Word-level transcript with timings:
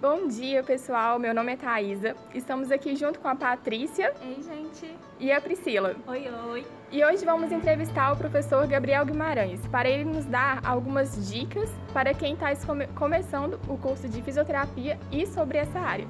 Bom 0.00 0.28
dia, 0.28 0.62
pessoal. 0.62 1.18
Meu 1.18 1.34
nome 1.34 1.52
é 1.52 1.56
Thaisa. 1.56 2.16
Estamos 2.34 2.72
aqui 2.72 2.96
junto 2.96 3.20
com 3.20 3.28
a 3.28 3.36
Patrícia. 3.36 4.14
Ei, 4.22 4.42
gente. 4.42 4.96
E 5.18 5.30
a 5.30 5.38
Priscila. 5.42 5.94
Oi, 6.06 6.26
oi. 6.48 6.66
E 6.90 7.04
hoje 7.04 7.22
vamos 7.22 7.52
entrevistar 7.52 8.10
o 8.10 8.16
professor 8.16 8.66
Gabriel 8.66 9.04
Guimarães 9.04 9.60
para 9.66 9.90
ele 9.90 10.04
nos 10.04 10.24
dar 10.24 10.64
algumas 10.64 11.28
dicas 11.28 11.68
para 11.92 12.14
quem 12.14 12.32
está 12.32 12.56
come 12.64 12.86
começando 12.94 13.60
o 13.68 13.76
curso 13.76 14.08
de 14.08 14.22
fisioterapia 14.22 14.98
e 15.12 15.26
sobre 15.26 15.58
essa 15.58 15.78
área. 15.78 16.08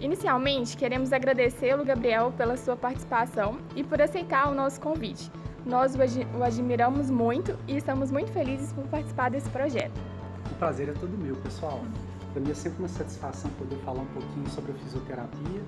Inicialmente, 0.00 0.74
queremos 0.74 1.12
agradecê-lo, 1.12 1.84
Gabriel, 1.84 2.32
pela 2.34 2.56
sua 2.56 2.76
participação 2.76 3.58
e 3.76 3.84
por 3.84 4.00
aceitar 4.00 4.50
o 4.50 4.54
nosso 4.54 4.80
convite. 4.80 5.30
Nós 5.66 5.94
o 5.94 6.42
admiramos 6.42 7.10
muito 7.10 7.58
e 7.68 7.76
estamos 7.76 8.10
muito 8.10 8.32
felizes 8.32 8.72
por 8.72 8.84
participar 8.84 9.30
desse 9.30 9.50
projeto. 9.50 10.00
O 10.50 10.54
prazer 10.54 10.88
é 10.88 10.92
todo 10.92 11.10
meu, 11.18 11.36
pessoal. 11.36 11.82
Para 12.32 12.40
mim 12.40 12.50
é 12.50 12.54
sempre 12.54 12.78
uma 12.78 12.88
satisfação 12.88 13.50
poder 13.52 13.76
falar 13.84 14.00
um 14.00 14.06
pouquinho 14.06 14.48
sobre 14.48 14.72
a 14.72 14.74
fisioterapia 14.74 15.62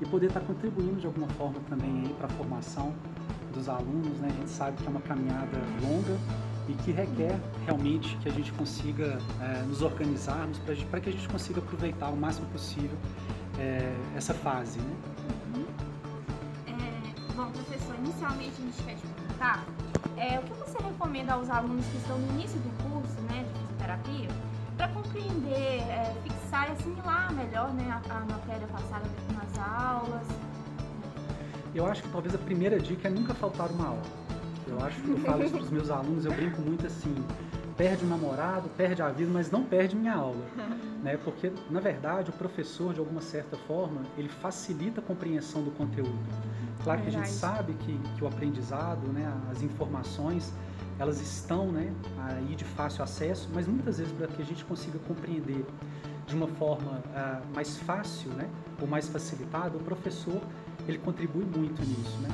e 0.00 0.06
poder 0.06 0.28
estar 0.28 0.40
contribuindo 0.40 0.96
de 0.96 1.06
alguma 1.06 1.28
forma 1.30 1.60
também 1.68 2.14
para 2.16 2.26
a 2.26 2.30
formação 2.30 2.94
dos 3.52 3.68
alunos. 3.68 4.18
Né? 4.18 4.28
A 4.30 4.32
gente 4.32 4.50
sabe 4.50 4.78
que 4.78 4.86
é 4.86 4.90
uma 4.90 5.00
caminhada 5.02 5.58
longa 5.82 6.18
e 6.68 6.72
que 6.72 6.90
requer 6.90 7.38
realmente 7.66 8.16
que 8.16 8.28
a 8.30 8.32
gente 8.32 8.50
consiga 8.52 9.18
é, 9.42 9.62
nos 9.62 9.82
organizarmos 9.82 10.58
para 10.90 11.00
que 11.00 11.10
a 11.10 11.12
gente 11.12 11.28
consiga 11.28 11.60
aproveitar 11.60 12.08
o 12.08 12.16
máximo 12.16 12.46
possível 12.48 12.96
é, 13.58 13.94
essa 14.16 14.32
fase. 14.32 14.78
Né? 14.78 14.96
Uhum. 15.54 15.64
É, 16.66 17.34
bom, 17.34 17.50
professor, 17.50 17.94
inicialmente 17.96 18.52
a 18.58 18.64
gente 18.64 18.82
quer 18.82 18.94
te 18.94 19.06
perguntar 19.06 19.66
é, 20.16 20.38
o 20.38 20.42
que 20.42 20.54
você 20.54 20.82
recomenda 20.82 21.34
aos 21.34 21.50
alunos 21.50 21.84
que 21.84 21.96
estão 21.98 22.18
no 22.18 22.32
início 22.32 22.58
do 22.58 22.90
curso 22.90 23.20
né, 23.28 23.44
de 23.44 23.60
fisioterapia 23.60 24.45
para 24.86 25.02
compreender, 25.02 25.80
é, 25.88 26.14
fixar 26.22 26.68
e 26.68 26.72
assimilar 26.72 27.32
melhor 27.34 27.72
né, 27.74 27.90
a, 27.90 28.16
a 28.16 28.20
matéria 28.20 28.66
passada 28.68 29.04
nas 29.34 29.58
aulas? 29.58 30.26
Eu 31.74 31.86
acho 31.86 32.02
que 32.02 32.08
talvez 32.08 32.34
a 32.34 32.38
primeira 32.38 32.78
dica 32.78 33.08
é 33.08 33.10
nunca 33.10 33.34
faltar 33.34 33.70
uma 33.70 33.88
aula. 33.88 34.02
Eu 34.66 34.80
acho 34.84 35.00
que 35.00 35.10
eu 35.10 35.18
falo 35.18 35.44
isso 35.44 35.52
para 35.52 35.62
os 35.62 35.70
meus 35.70 35.90
alunos, 35.90 36.24
eu 36.24 36.32
brinco 36.32 36.60
muito 36.60 36.86
assim, 36.86 37.14
perde 37.76 38.04
o 38.04 38.08
namorado, 38.08 38.68
perde 38.70 39.02
a 39.02 39.08
vida, 39.10 39.30
mas 39.32 39.50
não 39.50 39.62
perde 39.64 39.94
minha 39.94 40.14
aula. 40.14 40.44
né? 41.02 41.18
Porque, 41.22 41.52
na 41.70 41.80
verdade, 41.80 42.30
o 42.30 42.32
professor, 42.32 42.92
de 42.94 43.00
alguma 43.00 43.20
certa 43.20 43.56
forma, 43.56 44.02
ele 44.16 44.28
facilita 44.28 45.00
a 45.00 45.04
compreensão 45.04 45.62
do 45.62 45.70
conteúdo. 45.72 46.18
Claro 46.82 47.02
que 47.02 47.08
a 47.08 47.12
gente 47.12 47.28
sabe 47.28 47.74
que, 47.74 47.98
que 48.16 48.24
o 48.24 48.26
aprendizado, 48.26 49.06
né, 49.12 49.32
as 49.50 49.62
informações, 49.62 50.52
elas 50.98 51.20
estão 51.20 51.70
né, 51.70 51.92
aí 52.18 52.54
de 52.54 52.64
fácil 52.64 53.04
acesso, 53.04 53.48
mas 53.52 53.66
muitas 53.66 53.98
vezes 53.98 54.12
para 54.12 54.26
que 54.28 54.40
a 54.40 54.44
gente 54.44 54.64
consiga 54.64 54.98
compreender 55.00 55.64
de 56.26 56.34
uma 56.34 56.48
forma 56.48 56.92
uh, 56.92 57.54
mais 57.54 57.78
fácil 57.78 58.30
né, 58.32 58.48
ou 58.80 58.88
mais 58.88 59.08
facilitada, 59.08 59.76
o 59.76 59.80
professor 59.80 60.40
ele 60.88 60.98
contribui 60.98 61.44
muito 61.44 61.80
nisso. 61.82 62.18
Né? 62.20 62.28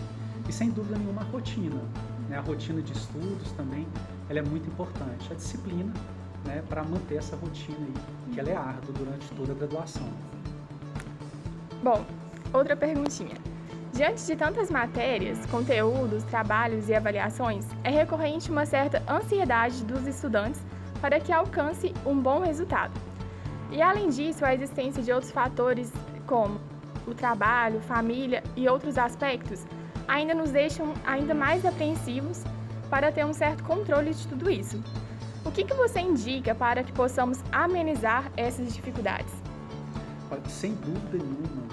E 0.49 0.53
sem 0.53 0.71
dúvida 0.71 0.99
nenhuma 0.99 1.23
a 1.23 1.25
rotina, 1.25 1.83
né, 2.29 2.39
a 2.39 2.41
rotina 2.41 2.81
de 2.81 2.93
estudos 2.93 3.53
também, 3.53 3.87
ela 4.29 4.39
é 4.39 4.43
muito 4.43 4.69
importante. 4.69 5.31
A 5.31 5.35
disciplina 5.35 5.93
né, 6.45 6.63
para 6.69 6.83
manter 6.83 7.17
essa 7.17 7.37
rotina 7.37 7.79
aí, 7.79 8.33
que 8.33 8.41
ela 8.41 8.51
é 8.51 8.57
árdua 8.57 8.95
durante 8.97 9.29
toda 9.33 9.53
a 9.53 9.55
graduação. 9.55 10.09
Bom, 11.83 12.05
outra 12.53 12.77
perguntinha. 12.77 13.52
Diante 13.93 14.25
de 14.25 14.35
tantas 14.35 14.71
matérias, 14.71 15.45
conteúdos, 15.47 16.25
trabalhos 16.25 16.89
e 16.89 16.95
avaliações, 16.95 17.67
é 17.85 17.91
recorrente 17.91 18.51
uma 18.51 18.65
certa 18.65 19.03
ansiedade 19.07 19.85
dos 19.85 20.07
estudantes 20.07 20.63
para 20.99 21.21
que 21.21 21.31
alcance 21.31 21.93
um 22.07 22.19
bom 22.19 22.41
resultado. 22.41 22.93
E 23.71 23.83
além 23.83 24.09
disso, 24.09 24.47
a 24.47 24.55
existência 24.55 25.03
de 25.03 25.13
outros 25.13 25.31
fatores 25.31 25.93
como 26.27 26.59
o 27.07 27.13
trabalho, 27.15 27.83
família 27.83 28.43
e 28.57 28.67
outros 28.67 28.97
aspectos 28.97 29.67
ainda 30.09 30.35
nos 30.35 30.51
deixam 30.51 30.95
ainda 31.05 31.35
mais 31.35 31.67
apreensivos 31.67 32.43
para 32.89 33.13
ter 33.13 33.27
um 33.27 33.35
certo 33.35 33.63
controle 33.63 34.15
de 34.15 34.27
tudo 34.27 34.51
isso. 34.51 34.83
O 35.45 35.51
que, 35.51 35.65
que 35.65 35.75
você 35.75 36.01
indica 36.01 36.55
para 36.55 36.83
que 36.83 36.93
possamos 36.93 37.41
amenizar 37.53 38.33
essas 38.39 38.73
dificuldades? 38.73 39.35
Sem 40.49 40.73
dúvida 40.77 41.19
nenhuma, 41.23 41.69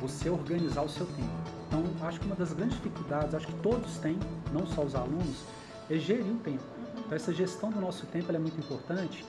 você 0.00 0.30
organizar 0.30 0.82
o 0.82 0.88
seu 0.88 1.04
tempo. 1.04 1.47
Então, 1.68 1.84
acho 2.06 2.18
que 2.18 2.26
uma 2.26 2.34
das 2.34 2.52
grandes 2.54 2.76
dificuldades, 2.76 3.34
acho 3.34 3.46
que 3.46 3.54
todos 3.56 3.98
têm, 3.98 4.18
não 4.52 4.66
só 4.66 4.82
os 4.82 4.94
alunos, 4.94 5.44
é 5.90 5.98
gerir 5.98 6.32
o 6.32 6.38
tempo. 6.38 6.62
Então, 6.98 7.14
essa 7.14 7.32
gestão 7.32 7.70
do 7.70 7.80
nosso 7.80 8.06
tempo 8.06 8.34
é 8.34 8.38
muito 8.38 8.58
importante 8.58 9.24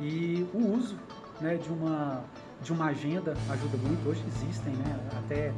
e 0.00 0.46
o 0.54 0.74
uso 0.74 0.96
né, 1.40 1.56
de, 1.56 1.68
uma, 1.68 2.22
de 2.62 2.72
uma 2.72 2.86
agenda 2.86 3.36
ajuda 3.50 3.76
muito. 3.78 4.08
Hoje 4.08 4.22
existem 4.28 4.72
né, 4.74 5.10
até 5.24 5.52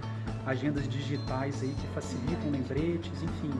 agendas 0.46 0.88
digitais 0.88 1.62
aí 1.62 1.74
que 1.74 1.86
facilitam 1.88 2.50
lembretes, 2.50 3.22
enfim. 3.22 3.52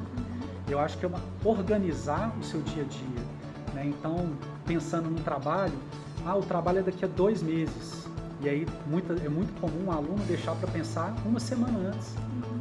Eu 0.66 0.78
acho 0.78 0.96
que 0.96 1.04
é 1.04 1.08
uma, 1.08 1.20
organizar 1.44 2.34
o 2.40 2.42
seu 2.42 2.62
dia 2.62 2.82
a 2.82 2.86
dia. 2.86 3.74
Né? 3.74 3.86
Então, 3.86 4.30
pensando 4.64 5.10
no 5.10 5.20
trabalho, 5.20 5.78
ah, 6.24 6.36
o 6.36 6.42
trabalho 6.42 6.78
é 6.78 6.82
daqui 6.82 7.04
a 7.04 7.08
dois 7.08 7.42
meses. 7.42 8.06
E 8.40 8.48
aí 8.48 8.66
muita, 8.86 9.12
é 9.14 9.28
muito 9.28 9.58
comum 9.60 9.86
um 9.86 9.92
aluno 9.92 10.22
deixar 10.26 10.54
para 10.56 10.70
pensar 10.70 11.14
uma 11.24 11.40
semana 11.40 11.90
antes 11.90 12.14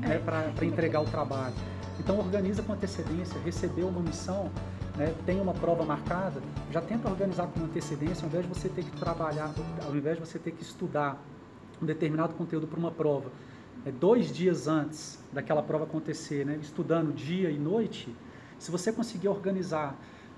né, 0.04 0.20
para 0.20 0.66
entregar 0.66 1.02
o 1.02 1.06
trabalho. 1.06 1.56
Então 2.00 2.18
organiza 2.18 2.62
com 2.64 2.74
antecedência, 2.74 3.40
recebeu 3.42 3.88
uma 3.88 4.02
missão, 4.02 4.52
né, 4.98 5.14
tem 5.26 5.40
uma 5.40 5.54
prova 5.54 5.84
marcada, 5.84 6.42
já 6.72 6.82
tenta 6.82 7.10
organizar 7.10 7.48
com 7.48 7.64
antecedência, 7.64 8.24
ao 8.24 8.30
invés 8.30 8.48
de 8.48 8.54
você 8.54 8.70
ter 8.70 8.84
que 8.84 8.92
trabalhar, 8.92 9.54
ao 9.86 9.96
invés 9.96 10.18
de 10.18 10.26
você 10.26 10.40
ter 10.40 10.52
que 10.52 10.64
estudar 10.64 11.22
um 11.82 11.86
determinado 11.86 12.34
conteúdo 12.34 12.68
para 12.68 12.80
uma 12.80 12.92
prova, 12.92 13.32
é, 13.86 13.92
dois 13.92 14.32
dias 14.32 14.68
antes 14.68 15.20
daquela 15.32 15.62
prova 15.62 15.84
acontecer, 15.84 16.46
né, 16.46 16.58
estudando 16.62 17.14
dia 17.14 17.50
e 17.50 17.58
noite, 17.58 18.16
se 18.58 18.72
você 18.72 18.92
conseguir 18.92 19.28
organizar 19.28 19.96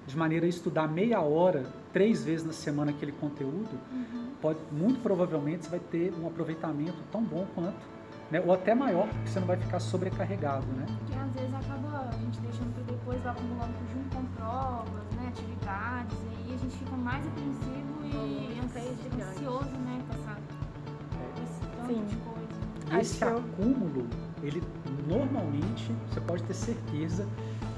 de 0.08 0.18
maneira 0.18 0.46
a 0.46 0.50
estudar 0.50 0.88
meia 0.88 1.20
hora, 1.22 1.66
três 1.92 2.24
vezes 2.24 2.46
na 2.46 2.54
semana 2.54 2.92
aquele 2.92 3.12
conteúdo, 3.12 3.80
uhum. 3.92 4.32
pode, 4.42 4.60
muito 4.72 5.00
provavelmente 5.00 5.66
você 5.66 5.70
vai 5.70 5.80
ter 5.80 6.14
um 6.14 6.28
aproveitamento 6.28 6.98
tão 7.12 7.24
bom 7.24 7.48
quanto 7.56 7.96
né? 8.32 8.42
Ou 8.46 8.54
até 8.54 8.74
maior, 8.74 9.08
porque 9.08 9.30
você 9.30 9.40
não 9.40 9.48
vai 9.48 9.58
ficar 9.58 9.80
sobrecarregado, 9.80 10.66
né? 10.68 10.86
Porque 11.00 11.14
às 11.14 11.34
vezes 11.34 11.54
acaba 11.54 12.10
a 12.10 12.12
gente 12.18 12.40
deixando 12.40 12.74
para 12.74 12.84
depois, 12.84 13.22
vai 13.22 13.34
acumulando 13.34 13.74
junto 13.94 14.16
com 14.16 14.24
provas, 14.36 15.04
né? 15.16 15.28
Atividades, 15.28 16.18
e 16.24 16.28
aí 16.28 16.56
a 16.56 16.58
gente 16.58 16.78
fica 16.78 16.96
mais 16.96 17.26
apreensivo 17.28 17.86
e 18.04 18.60
ansioso, 19.22 19.70
né? 19.70 20.02
Com 20.08 20.14
essa, 20.14 20.36
com 21.12 21.44
esse 21.44 21.60
tanto 21.76 21.94
Sim. 21.94 22.06
de 22.06 22.16
coisa. 22.18 22.98
E 22.98 23.02
esse 23.02 23.24
acúmulo, 23.24 24.08
ele 24.44 24.64
normalmente, 25.08 25.92
você 26.10 26.22
pode 26.22 26.44
ter 26.44 26.54
certeza 26.54 27.28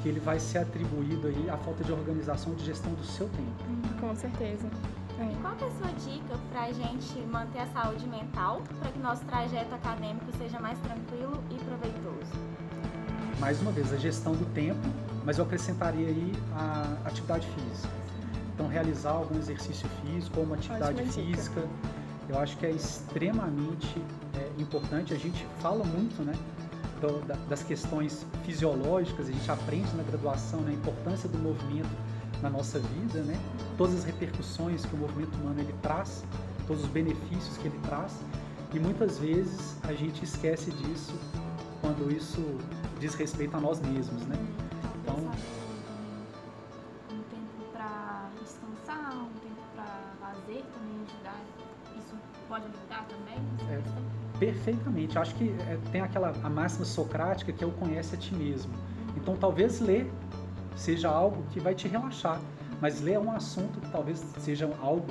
que 0.02 0.10
ele 0.10 0.20
vai 0.20 0.40
ser 0.40 0.60
atribuído 0.60 1.28
aí 1.28 1.50
à 1.50 1.58
falta 1.58 1.84
de 1.84 1.92
organização 1.92 2.54
de 2.56 2.66
gestão 2.66 2.94
do 2.94 3.04
seu 3.04 3.28
tempo. 3.30 4.00
Com 4.00 4.16
certeza. 4.16 4.70
E 5.20 5.36
qual 5.42 5.56
é 5.60 5.66
a 5.66 5.72
sua 5.72 5.92
dica 5.94 6.38
para 6.52 6.66
a 6.66 6.72
gente 6.72 7.20
manter 7.26 7.60
a 7.60 7.68
saúde 7.68 8.08
mental 8.08 8.62
para 8.80 8.92
que 8.92 9.00
nosso 9.00 9.26
trajeto 9.26 9.74
acadêmico 9.74 10.26
seja 10.38 10.60
mais 10.60 10.78
tranquilo 10.80 11.44
e 11.50 11.56
proveitoso? 11.56 12.32
Mais 13.40 13.60
uma 13.60 13.72
vez, 13.72 13.92
a 13.92 13.98
gestão 13.98 14.34
do 14.34 14.46
tempo, 14.54 14.80
mas 15.26 15.40
eu 15.40 15.46
acrescentaria 15.46 16.08
aí 16.08 16.34
a 16.54 16.98
atividade 17.06 17.48
física. 17.48 17.94
Então, 18.54 18.68
realizar 18.68 19.12
algum 19.12 19.40
exercício 19.40 19.90
físico 20.04 20.40
ou 20.40 20.46
uma 20.46 20.56
atividade 20.56 21.02
Ótima 21.02 21.12
física, 21.12 21.62
dica. 21.62 21.74
eu 22.30 22.40
acho 22.40 22.56
que 22.58 22.68
é 22.68 22.72
extremamente 22.72 24.00
é, 24.36 24.62
importante. 24.62 25.16
A 25.16 25.18
gente 25.18 25.48
fala 25.60 25.84
muito, 25.84 26.22
né? 26.22 26.34
Das 27.48 27.64
questões 27.64 28.26
fisiológicas, 28.44 29.30
a 29.30 29.32
gente 29.32 29.50
aprende 29.50 29.96
na 29.96 30.04
graduação 30.04 30.62
né, 30.62 30.72
a 30.72 30.74
importância 30.74 31.30
do 31.30 31.38
movimento 31.38 31.90
na 32.42 32.50
nossa 32.50 32.80
vida, 32.80 33.22
né? 33.22 33.40
Todas 33.78 33.96
as 33.96 34.04
repercussões 34.04 34.86
que 34.86 34.96
o 34.96 34.98
movimento 34.98 35.36
humano 35.36 35.60
ele 35.60 35.74
traz, 35.82 36.24
todos 36.68 36.84
os 36.84 36.90
benefícios 36.90 37.58
que 37.58 37.68
ele 37.68 37.80
traz, 37.88 38.20
e 38.74 38.80
muitas 38.80 39.18
vezes 39.18 39.78
a 39.84 39.94
gente 39.94 40.24
esquece 40.24 40.72
disso 40.72 41.14
quando 41.82 42.12
isso 42.12 42.42
diz 43.00 43.16
respeito 43.16 43.56
a 43.56 43.60
nós 43.60 43.80
mesmos, 43.80 44.26
né? 44.26 44.36
Então, 45.02 45.16
um 47.12 47.22
tempo 47.30 47.72
para 47.72 48.30
descansar, 48.40 49.16
um 49.16 49.30
tempo 49.40 49.62
para 49.74 49.86
lazer 50.22 50.64
também 50.74 51.02
ajudar. 51.08 51.40
Isso 51.98 52.16
pode 52.50 52.66
ajudar 52.66 53.06
também? 53.08 53.38
É, 53.72 53.82
perfeitamente. 54.38 55.18
Acho 55.18 55.36
que 55.36 55.50
é, 55.68 55.78
tem 55.92 56.02
aquela 56.02 56.34
a 56.44 56.50
máxima 56.50 56.86
socrática 56.86 57.54
que 57.54 57.64
é 57.64 57.68
o 57.68 57.72
conhece 57.72 58.16
a 58.16 58.18
ti 58.18 58.36
mesmo. 58.36 58.74
Então, 59.16 59.36
talvez 59.38 59.80
ler 59.80 60.12
seja 60.78 61.10
algo 61.10 61.44
que 61.52 61.60
vai 61.60 61.76
te 61.76 61.88
relaxar. 61.88 62.40
Mas 62.80 63.02
ler 63.02 63.14
é 63.14 63.20
um 63.20 63.32
assunto 63.32 63.80
que 63.82 63.90
talvez 63.90 64.24
seja 64.38 64.70
algo 64.82 65.08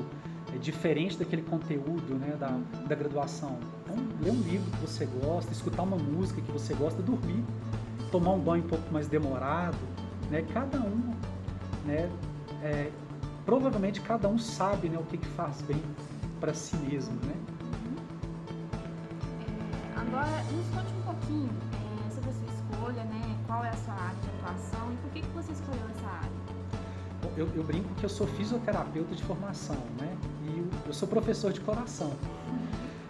é, 0.54 0.58
diferente 0.58 1.18
daquele 1.18 1.42
conteúdo 1.42 2.14
né, 2.14 2.36
da, 2.38 2.58
da 2.86 2.94
graduação. 2.94 3.58
Então, 3.84 3.96
ler 4.22 4.30
um 4.30 4.40
livro 4.40 4.70
que 4.70 4.86
você 4.86 5.04
gosta, 5.04 5.52
escutar 5.52 5.82
uma 5.82 5.96
música 5.96 6.40
que 6.40 6.52
você 6.52 6.74
gosta, 6.74 7.02
dormir, 7.02 7.44
tomar 8.12 8.32
um 8.32 8.40
banho 8.40 8.64
um 8.64 8.68
pouco 8.68 8.92
mais 8.92 9.08
demorado. 9.08 9.76
Né, 10.30 10.44
cada 10.52 10.78
um, 10.78 11.14
né, 11.84 12.10
é, 12.62 12.90
provavelmente 13.44 14.00
cada 14.00 14.28
um 14.28 14.38
sabe 14.38 14.88
né, 14.88 14.98
o 14.98 15.04
que, 15.04 15.18
que 15.18 15.28
faz 15.28 15.62
bem 15.62 15.80
para 16.40 16.52
si 16.52 16.76
mesmo, 16.76 17.14
né? 17.24 17.34
É, 19.96 20.00
agora, 20.00 20.44
nos 20.52 20.66
conte 20.74 20.95
que, 25.16 25.22
que 25.22 25.34
você 25.34 25.52
escolheu 25.52 25.82
essa 25.96 26.06
área? 26.06 26.30
Eu, 27.36 27.48
eu 27.54 27.64
brinco 27.64 27.94
que 27.94 28.04
eu 28.04 28.08
sou 28.08 28.26
fisioterapeuta 28.26 29.14
de 29.14 29.22
formação, 29.22 29.76
né? 29.98 30.16
E 30.44 30.58
eu, 30.58 30.66
eu 30.86 30.92
sou 30.92 31.08
professor 31.08 31.52
de 31.52 31.60
coração. 31.60 32.12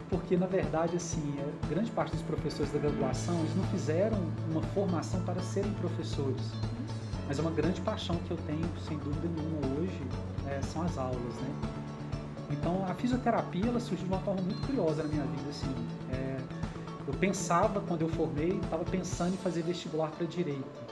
Porque, 0.08 0.36
na 0.36 0.46
verdade, 0.46 0.96
assim, 0.96 1.34
é, 1.38 1.68
grande 1.68 1.90
parte 1.90 2.12
dos 2.12 2.22
professores 2.22 2.72
da 2.72 2.78
graduação, 2.78 3.36
eles 3.40 3.56
não 3.56 3.64
fizeram 3.64 4.18
uma 4.50 4.62
formação 4.62 5.20
para 5.22 5.40
serem 5.42 5.72
professores. 5.74 6.52
Mas 7.26 7.38
é 7.38 7.42
uma 7.42 7.50
grande 7.50 7.80
paixão 7.80 8.16
que 8.16 8.30
eu 8.30 8.36
tenho, 8.46 8.68
sem 8.86 8.96
dúvida 8.98 9.28
nenhuma, 9.28 9.80
hoje, 9.80 10.00
é, 10.46 10.62
são 10.62 10.82
as 10.82 10.96
aulas, 10.96 11.16
né? 11.16 11.72
Então, 12.50 12.84
a 12.88 12.94
fisioterapia, 12.94 13.66
ela 13.66 13.80
surgiu 13.80 14.06
de 14.06 14.12
uma 14.12 14.20
forma 14.20 14.40
muito 14.42 14.64
curiosa 14.64 15.02
na 15.02 15.08
minha 15.08 15.24
vida, 15.24 15.50
assim. 15.50 15.74
É, 16.12 16.38
eu 17.08 17.14
pensava, 17.14 17.80
quando 17.80 18.02
eu 18.02 18.08
formei, 18.10 18.60
estava 18.62 18.84
pensando 18.84 19.34
em 19.34 19.38
fazer 19.38 19.62
vestibular 19.62 20.10
para 20.12 20.24
Direito. 20.24 20.85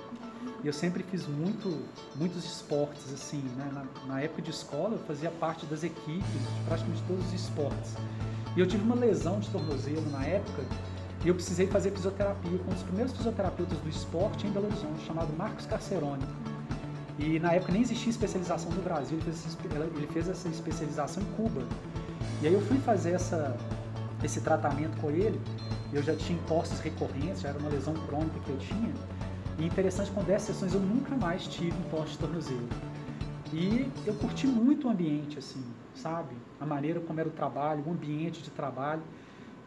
E 0.65 0.67
eu 0.67 0.73
sempre 0.73 1.03
fiz 1.03 1.27
muito, 1.27 1.79
muitos 2.17 2.43
esportes, 2.43 3.13
assim, 3.13 3.43
né? 3.55 3.71
Na, 3.71 4.15
na, 4.15 4.23
época 4.23 4.41
de 4.41 4.49
escola, 4.49 4.95
eu 4.95 4.99
fazia 5.01 5.31
parte 5.31 5.67
das 5.67 5.85
equipes 5.85 6.25
de 6.25 6.65
praticamente 6.65 7.03
todos 7.07 7.27
os 7.27 7.35
esportes. 7.35 7.95
E 8.57 8.61
eu 8.61 8.67
tive 8.67 8.83
uma 8.83 8.95
lesão 8.95 9.39
de 9.41 9.51
tornozelo 9.51 10.11
na 10.11 10.25
época 10.25 10.65
e 11.23 11.29
eu 11.29 11.35
precisei 11.35 11.67
fazer 11.67 11.91
fisioterapia 11.91 12.59
com 12.59 12.71
um 12.71 12.75
dos 12.75 12.83
primeiros 12.83 13.13
fisioterapeutas 13.13 13.77
do 13.77 13.89
esporte 13.91 14.47
em 14.47 14.51
Belo 14.53 14.65
Horizonte, 14.65 15.05
chamado 15.05 15.37
Marcos 15.37 15.67
Carcerone. 15.67 16.25
E 17.19 17.39
na 17.39 17.53
época 17.53 17.71
nem 17.71 17.83
existia 17.83 18.09
especialização 18.09 18.71
no 18.73 18.81
Brasil, 18.81 19.19
ele 19.19 19.33
fez, 19.33 19.59
ele 19.97 20.07
fez 20.15 20.29
essa 20.31 20.49
especialização 20.49 21.23
em 21.23 21.27
Cuba. 21.37 21.61
E 22.41 22.47
aí 22.47 22.55
eu 22.55 22.63
fui 22.63 22.79
fazer 22.79 23.13
essa, 23.13 23.55
esse 24.23 24.41
tratamento 24.41 24.99
com 24.99 25.11
ele, 25.11 25.39
eu 25.93 26.03
já 26.03 26.17
tinha 26.17 26.39
impostos 26.39 26.81
recorrentes, 26.81 27.43
já 27.43 27.51
era 27.51 27.59
uma 27.59 27.69
lesão 27.69 27.93
crônica 28.07 28.41
que 28.47 28.49
eu 28.49 28.57
tinha. 28.57 28.95
E 29.59 29.65
interessante, 29.65 30.11
com 30.11 30.23
10 30.23 30.43
sessões 30.43 30.75
eu 30.75 30.81
nunca 30.81 31.15
mais 31.17 31.47
tive 31.47 31.77
imposto 31.79 32.11
de 32.11 32.19
tornozelo. 32.19 32.69
E 33.53 33.89
eu 34.05 34.15
curti 34.15 34.47
muito 34.47 34.89
o 34.89 34.91
ambiente, 34.91 35.39
assim, 35.39 35.65
sabe? 35.95 36.35
A 36.61 36.67
maneira 36.67 36.99
como 37.01 37.21
era 37.21 37.29
o 37.29 37.33
trabalho, 37.33 37.85
o 37.87 37.91
ambiente 37.91 38.43
de 38.43 38.51
trabalho. 38.51 39.03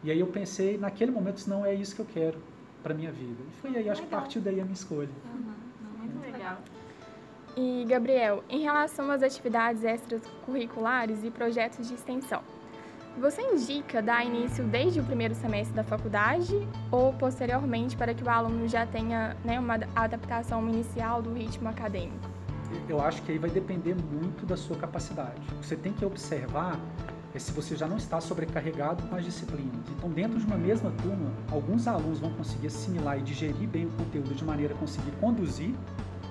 E 0.04 0.10
aí 0.10 0.20
eu 0.20 0.26
pensei, 0.26 0.76
naquele 0.76 1.10
momento, 1.10 1.44
não 1.46 1.64
é 1.64 1.74
isso 1.74 1.94
que 1.94 2.02
eu 2.02 2.06
quero 2.06 2.38
para 2.82 2.92
minha 2.92 3.10
vida. 3.10 3.42
E 3.48 3.60
foi 3.60 3.76
aí, 3.76 3.88
acho 3.88 4.02
que 4.02 4.08
partiu 4.08 4.42
daí 4.42 4.60
a 4.60 4.64
minha 4.64 4.74
escolha. 4.74 5.08
Uhum. 5.34 5.54
Muito 5.98 6.20
legal. 6.20 6.58
E, 7.56 7.84
Gabriel, 7.88 8.44
em 8.48 8.60
relação 8.60 9.10
às 9.10 9.22
atividades 9.22 9.82
extracurriculares 9.82 11.24
e 11.24 11.30
projetos 11.30 11.88
de 11.88 11.94
extensão, 11.94 12.42
você 13.18 13.42
indica 13.42 14.00
dar 14.00 14.24
início 14.24 14.64
desde 14.64 15.00
o 15.00 15.04
primeiro 15.04 15.34
semestre 15.34 15.74
da 15.74 15.82
faculdade 15.82 16.66
ou 16.90 17.12
posteriormente 17.12 17.96
para 17.96 18.14
que 18.14 18.22
o 18.22 18.28
aluno 18.28 18.68
já 18.68 18.86
tenha 18.86 19.36
né, 19.44 19.58
uma 19.58 19.78
adaptação 19.94 20.66
inicial 20.68 21.20
do 21.20 21.32
ritmo 21.32 21.68
acadêmico? 21.68 22.28
Eu 22.88 23.00
acho 23.00 23.22
que 23.22 23.32
aí 23.32 23.38
vai 23.38 23.50
depender 23.50 23.94
muito 23.94 24.46
da 24.46 24.56
sua 24.56 24.76
capacidade. 24.76 25.40
Você 25.60 25.74
tem 25.74 25.92
que 25.92 26.04
observar 26.04 26.78
é 27.34 27.38
se 27.38 27.52
você 27.52 27.76
já 27.76 27.86
não 27.86 27.98
está 27.98 28.20
sobrecarregado 28.20 29.02
com 29.04 29.14
as 29.14 29.24
disciplinas. 29.24 29.86
Então, 29.96 30.10
dentro 30.10 30.38
de 30.38 30.46
uma 30.46 30.56
mesma 30.56 30.90
turma, 31.02 31.30
alguns 31.50 31.86
alunos 31.86 32.20
vão 32.20 32.32
conseguir 32.32 32.68
assimilar 32.68 33.18
e 33.18 33.22
digerir 33.22 33.68
bem 33.68 33.86
o 33.86 33.90
conteúdo 33.90 34.34
de 34.34 34.44
maneira 34.44 34.74
a 34.74 34.76
conseguir 34.78 35.10
conduzir 35.20 35.74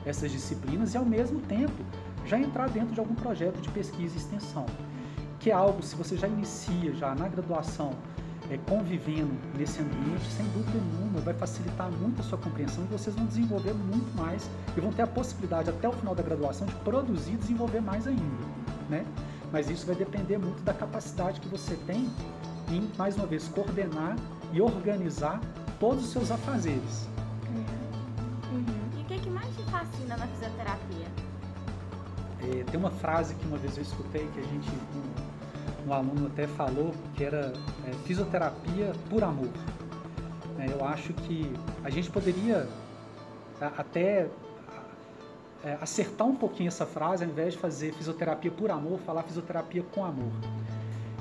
essas 0.05 0.31
disciplinas 0.31 0.95
e, 0.95 0.97
ao 0.97 1.05
mesmo 1.05 1.39
tempo, 1.41 1.83
já 2.25 2.39
entrar 2.39 2.69
dentro 2.69 2.93
de 2.93 2.99
algum 2.99 3.13
projeto 3.13 3.61
de 3.61 3.69
pesquisa 3.69 4.15
e 4.15 4.17
extensão. 4.17 4.65
Que 5.39 5.51
é 5.51 5.53
algo, 5.53 5.81
se 5.83 5.95
você 5.95 6.17
já 6.17 6.27
inicia 6.27 6.93
já 6.93 7.13
na 7.13 7.27
graduação, 7.27 7.93
é, 8.49 8.57
convivendo 8.69 9.33
nesse 9.57 9.81
ambiente, 9.81 10.25
sem 10.31 10.45
dúvida 10.47 10.79
nenhuma, 10.79 11.19
vai 11.19 11.33
facilitar 11.33 11.91
muito 11.91 12.21
a 12.21 12.23
sua 12.23 12.37
compreensão 12.37 12.83
e 12.85 12.87
vocês 12.87 13.15
vão 13.15 13.25
desenvolver 13.25 13.73
muito 13.73 14.15
mais 14.15 14.49
e 14.75 14.79
vão 14.79 14.91
ter 14.91 15.01
a 15.01 15.07
possibilidade, 15.07 15.69
até 15.69 15.87
o 15.87 15.91
final 15.91 16.15
da 16.15 16.23
graduação, 16.23 16.65
de 16.65 16.75
produzir 16.75 17.33
e 17.33 17.37
desenvolver 17.37 17.81
mais 17.81 18.07
ainda. 18.07 18.45
Né? 18.89 19.05
Mas 19.51 19.69
isso 19.69 19.85
vai 19.85 19.95
depender 19.95 20.37
muito 20.37 20.61
da 20.63 20.73
capacidade 20.73 21.39
que 21.39 21.47
você 21.47 21.75
tem 21.85 22.09
em, 22.69 22.89
mais 22.97 23.15
uma 23.15 23.25
vez, 23.25 23.47
coordenar 23.47 24.15
e 24.51 24.61
organizar 24.61 25.41
todos 25.79 26.05
os 26.05 26.11
seus 26.11 26.31
afazeres. 26.31 27.07
Uhum. 28.51 28.63
E 28.97 29.01
o 29.01 29.05
que, 29.05 29.13
é 29.13 29.17
que 29.17 29.29
mais 29.29 29.47
te 29.55 29.63
fascina 29.63 30.17
na 30.17 30.27
fisioterapia? 30.27 31.07
É, 32.41 32.63
tem 32.63 32.79
uma 32.79 32.91
frase 32.91 33.35
que 33.35 33.45
uma 33.45 33.57
vez 33.57 33.75
eu 33.77 33.83
escutei 33.83 34.27
que 34.33 34.39
a 34.39 34.43
gente, 34.43 34.69
um, 35.87 35.93
aluno 35.93 36.27
até 36.27 36.47
falou, 36.47 36.93
que 37.15 37.23
era 37.23 37.53
é, 37.87 37.91
fisioterapia 38.05 38.91
por 39.09 39.23
amor. 39.23 39.49
É, 40.59 40.71
eu 40.71 40.85
acho 40.85 41.13
que 41.13 41.51
a 41.83 41.89
gente 41.89 42.09
poderia 42.09 42.67
até 43.59 44.27
é, 45.63 45.77
acertar 45.81 46.27
um 46.27 46.35
pouquinho 46.35 46.67
essa 46.67 46.85
frase, 46.85 47.23
ao 47.23 47.29
invés 47.29 47.53
de 47.53 47.59
fazer 47.59 47.93
fisioterapia 47.93 48.51
por 48.51 48.69
amor, 48.69 48.99
falar 48.99 49.23
fisioterapia 49.23 49.83
com 49.93 50.03
amor. 50.03 50.31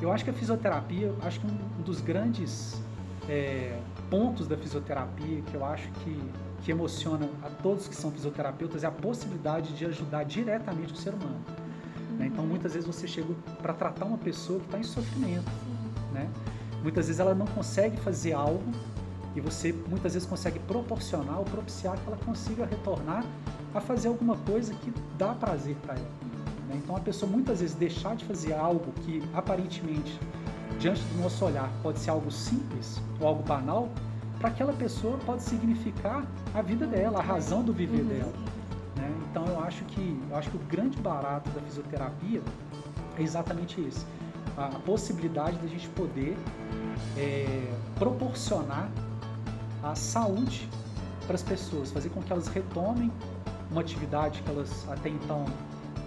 Eu 0.00 0.12
acho 0.12 0.24
que 0.24 0.30
a 0.30 0.34
fisioterapia, 0.34 1.14
acho 1.22 1.40
que 1.40 1.46
um 1.46 1.82
dos 1.82 2.00
grandes 2.00 2.80
é, 3.28 3.78
pontos 4.10 4.46
da 4.46 4.56
fisioterapia 4.56 5.42
que 5.42 5.54
eu 5.54 5.64
acho 5.64 5.90
que, 6.04 6.20
que 6.62 6.70
emociona 6.70 7.28
a 7.42 7.48
todos 7.48 7.88
que 7.88 7.96
são 7.96 8.10
fisioterapeutas 8.10 8.84
é 8.84 8.86
a 8.86 8.90
possibilidade 8.90 9.74
de 9.74 9.86
ajudar 9.86 10.24
diretamente 10.24 10.92
o 10.92 10.96
ser 10.96 11.14
humano. 11.14 11.40
Né? 12.18 12.26
Então, 12.26 12.46
muitas 12.46 12.74
vezes 12.74 12.86
você 12.86 13.06
chega 13.06 13.34
para 13.62 13.72
tratar 13.74 14.04
uma 14.04 14.18
pessoa 14.18 14.58
que 14.60 14.66
está 14.66 14.78
em 14.78 14.82
sofrimento. 14.82 15.50
Né? 16.12 16.28
Muitas 16.82 17.06
vezes 17.06 17.20
ela 17.20 17.34
não 17.34 17.46
consegue 17.46 17.96
fazer 17.98 18.32
algo 18.32 18.64
e 19.34 19.40
você 19.40 19.72
muitas 19.88 20.14
vezes 20.14 20.26
consegue 20.26 20.58
proporcionar 20.60 21.38
ou 21.38 21.44
propiciar 21.44 21.96
que 21.98 22.06
ela 22.06 22.16
consiga 22.24 22.64
retornar 22.64 23.24
a 23.74 23.80
fazer 23.80 24.08
alguma 24.08 24.36
coisa 24.38 24.72
que 24.74 24.92
dá 25.18 25.34
prazer 25.34 25.76
para 25.82 25.94
ela. 25.94 26.10
Né? 26.68 26.80
Então 26.82 26.96
a 26.96 27.00
pessoa 27.00 27.30
muitas 27.30 27.60
vezes 27.60 27.74
deixar 27.76 28.16
de 28.16 28.24
fazer 28.24 28.54
algo 28.54 28.92
que 29.02 29.22
aparentemente, 29.34 30.18
diante 30.78 31.02
do 31.02 31.22
nosso 31.22 31.44
olhar, 31.44 31.70
pode 31.82 31.98
ser 31.98 32.10
algo 32.10 32.30
simples 32.30 33.00
ou 33.20 33.28
algo 33.28 33.42
banal, 33.42 33.90
para 34.38 34.48
aquela 34.48 34.72
pessoa 34.72 35.18
pode 35.24 35.42
significar 35.42 36.26
a 36.54 36.62
vida 36.62 36.86
dela, 36.86 37.18
a 37.18 37.22
razão 37.22 37.62
do 37.62 37.72
viver 37.72 38.02
uhum. 38.02 38.08
dela. 38.08 38.32
Né? 39.06 39.26
Então 39.30 39.46
eu 39.46 39.60
acho 39.60 39.84
que 39.84 40.20
eu 40.30 40.36
acho 40.36 40.50
que 40.50 40.56
o 40.56 40.60
grande 40.60 40.98
barato 40.98 41.48
da 41.50 41.60
fisioterapia 41.62 42.42
é 43.18 43.22
exatamente 43.22 43.80
esse, 43.80 44.04
a, 44.56 44.66
a 44.66 44.78
possibilidade 44.80 45.56
da 45.58 45.66
gente 45.66 45.88
poder 45.90 46.36
é, 47.16 47.72
proporcionar 47.98 48.90
a 49.82 49.94
saúde 49.94 50.68
para 51.26 51.34
as 51.34 51.42
pessoas, 51.42 51.90
fazer 51.90 52.10
com 52.10 52.22
que 52.22 52.32
elas 52.32 52.48
retomem 52.48 53.10
uma 53.70 53.80
atividade 53.80 54.42
que 54.42 54.50
elas 54.50 54.88
até 54.88 55.08
então 55.08 55.44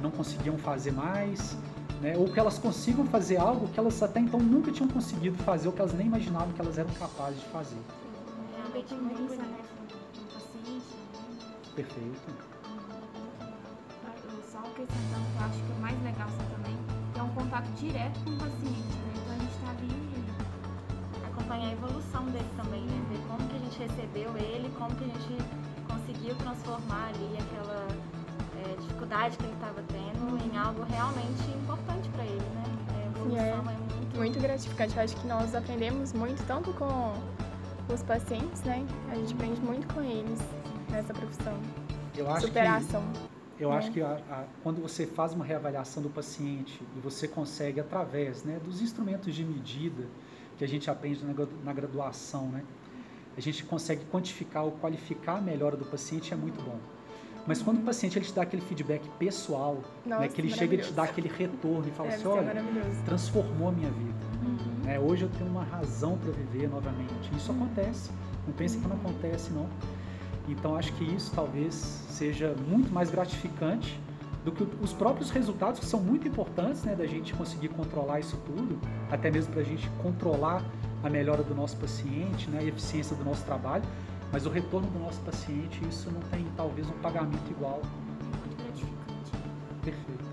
não 0.01 0.11
conseguiam 0.11 0.57
fazer 0.57 0.91
mais, 0.91 1.57
né? 2.01 2.15
ou 2.17 2.31
que 2.31 2.39
elas 2.39 2.57
consigam 2.57 3.05
fazer 3.05 3.37
algo 3.37 3.67
que 3.67 3.79
elas 3.79 4.01
até 4.01 4.19
então 4.19 4.39
nunca 4.39 4.71
tinham 4.71 4.87
conseguido 4.87 5.37
fazer, 5.43 5.67
ou 5.67 5.73
que 5.73 5.81
elas 5.81 5.93
nem 5.93 6.07
imaginavam 6.07 6.53
que 6.53 6.61
elas 6.61 6.77
eram 6.77 6.89
capazes 6.91 7.39
de 7.41 7.45
fazer. 7.47 7.77
Realmente 8.55 8.93
muito 8.95 9.27
bonito. 9.27 9.69
paciente. 10.33 10.85
Perfeito. 11.75 12.48
Acrescentando 14.79 15.25
que 15.25 15.37
eu 15.37 15.45
acho 15.45 15.59
que 15.59 15.71
o 15.73 15.81
mais 15.81 16.03
legal 16.03 16.27
assim, 16.27 16.55
também 16.55 16.77
é 17.17 17.21
um 17.21 17.29
contato 17.35 17.67
direto 17.75 18.17
com 18.23 18.29
o 18.31 18.37
paciente, 18.37 18.95
né? 18.95 19.13
Então 19.13 19.35
a 19.35 19.39
gente 19.39 19.51
está 19.51 19.69
ali 19.71 20.23
acompanhar 21.27 21.67
a 21.67 21.73
evolução 21.73 22.25
dele 22.27 22.49
também, 22.55 22.81
né? 22.83 23.05
Ver 23.09 23.19
como 23.27 23.49
que 23.49 23.55
a 23.57 23.59
gente 23.59 23.79
recebeu 23.79 24.37
ele, 24.37 24.71
como 24.77 24.95
que 24.95 25.03
a 25.03 25.07
gente 25.07 25.43
conseguiu 25.85 26.33
transformar 26.35 27.09
ali 27.09 27.37
aquela 27.43 27.87
é, 28.55 28.75
dificuldade 28.79 29.35
que 29.35 29.43
ele 29.43 29.53
estava 29.53 29.83
tendo 29.83 30.45
em 30.45 30.57
algo 30.57 30.83
realmente 30.83 31.43
importante 31.61 32.07
para 32.09 32.23
ele, 32.23 32.49
né? 32.55 32.63
É, 32.95 33.03
a 33.03 33.05
evolução 33.07 33.37
é, 33.37 33.49
é 33.49 33.61
muito... 33.61 34.17
muito 34.17 34.39
gratificante. 34.39 34.95
Eu 34.95 35.03
acho 35.03 35.15
que 35.17 35.27
nós 35.27 35.55
aprendemos 35.55 36.13
muito, 36.13 36.41
tanto 36.47 36.71
com 36.73 37.13
os 37.93 38.01
pacientes, 38.03 38.63
né? 38.63 38.85
A 39.11 39.15
gente 39.15 39.33
aprende 39.33 39.59
muito 39.59 39.93
com 39.93 40.01
eles 40.01 40.39
nessa 40.89 41.13
profissão. 41.13 41.57
Eu 42.15 42.29
acho 42.31 42.47
Superação. 42.47 43.03
Que, 43.13 43.28
eu 43.59 43.71
acho 43.71 43.91
que 43.91 44.01
a, 44.01 44.13
a, 44.29 44.45
quando 44.63 44.81
você 44.81 45.05
faz 45.05 45.33
uma 45.33 45.43
reavaliação 45.43 46.01
do 46.01 46.09
paciente 46.09 46.81
e 46.95 46.99
você 46.99 47.27
consegue, 47.27 47.79
através 47.79 48.43
né, 48.43 48.59
dos 48.63 48.81
instrumentos 48.81 49.35
de 49.35 49.43
medida 49.43 50.05
que 50.57 50.63
a 50.63 50.67
gente 50.67 50.89
aprende 50.89 51.23
na, 51.25 51.33
na 51.63 51.73
graduação, 51.73 52.47
né? 52.49 52.63
a 53.37 53.41
gente 53.41 53.63
consegue 53.63 54.03
quantificar 54.11 54.65
ou 54.65 54.71
qualificar 54.71 55.37
a 55.37 55.41
melhora 55.41 55.77
do 55.77 55.85
paciente 55.85 56.33
é 56.33 56.37
muito 56.37 56.61
bom. 56.61 56.77
Mas 57.47 57.61
quando 57.61 57.77
o 57.77 57.81
paciente 57.81 58.17
ele 58.17 58.25
te 58.25 58.33
dá 58.33 58.43
aquele 58.43 58.61
feedback 58.61 59.07
pessoal, 59.17 59.81
Nossa, 60.05 60.21
né, 60.21 60.27
que 60.27 60.41
ele 60.41 60.49
chega 60.49 60.75
e 60.75 60.77
te 60.79 60.91
dá 60.91 61.03
aquele 61.03 61.29
retorno 61.29 61.87
e 61.87 61.91
fala 61.91 62.09
assim, 62.09 62.27
olha, 62.27 62.53
transformou 63.05 63.69
a 63.69 63.71
minha 63.71 63.89
vida. 63.89 64.19
Uhum. 64.45 64.89
É, 64.89 64.99
hoje 64.99 65.23
eu 65.23 65.29
tenho 65.29 65.49
uma 65.49 65.63
razão 65.63 66.17
para 66.17 66.31
viver 66.31 66.69
novamente. 66.69 67.31
Isso 67.35 67.51
uhum. 67.51 67.63
acontece. 67.63 68.11
Não 68.45 68.53
pense 68.53 68.77
que 68.77 68.87
não 68.87 68.97
acontece, 68.97 69.51
não. 69.51 69.67
Então 70.51 70.75
acho 70.75 70.91
que 70.93 71.03
isso 71.03 71.31
talvez 71.33 71.73
seja 72.09 72.55
muito 72.67 72.91
mais 72.91 73.09
gratificante 73.11 73.99
do 74.43 74.51
que 74.51 74.65
os 74.81 74.93
próprios 74.93 75.29
resultados, 75.29 75.79
que 75.79 75.85
são 75.85 75.99
muito 75.99 76.27
importantes, 76.27 76.83
né, 76.83 76.95
da 76.95 77.05
gente 77.05 77.33
conseguir 77.33 77.67
controlar 77.69 78.19
isso 78.21 78.37
tudo, 78.45 78.79
até 79.11 79.29
mesmo 79.29 79.51
para 79.51 79.61
a 79.61 79.65
gente 79.65 79.89
controlar 80.01 80.63
a 81.03 81.09
melhora 81.09 81.43
do 81.43 81.53
nosso 81.53 81.75
paciente, 81.77 82.49
né, 82.49 82.59
a 82.59 82.63
eficiência 82.63 83.15
do 83.15 83.23
nosso 83.23 83.43
trabalho, 83.43 83.83
mas 84.31 84.45
o 84.45 84.49
retorno 84.49 84.87
do 84.89 84.99
nosso 84.99 85.19
paciente, 85.21 85.81
isso 85.87 86.09
não 86.11 86.21
tem 86.31 86.45
talvez 86.55 86.87
um 86.87 86.93
pagamento 87.01 87.49
igual. 87.51 87.81
Muito 88.45 88.63
gratificante. 88.63 89.31
Perfeito. 89.83 90.25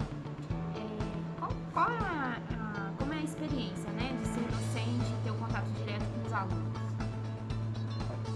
É, 0.77 1.41
qual, 1.41 1.51
qual 1.73 1.87
a, 1.89 2.37
a- 2.51 2.91
como 2.99 3.13
é 3.13 3.19
a 3.19 3.23
experiência, 3.23 3.91
né, 3.93 4.17
de 4.23 4.29
ser 4.29 4.41
docente 4.49 5.13
e 5.13 5.25
ter 5.25 5.31
o 5.31 5.35
contato 5.35 5.67
direto 5.79 6.05
com 6.15 6.27
os 6.27 6.33
alunos? 6.33 6.77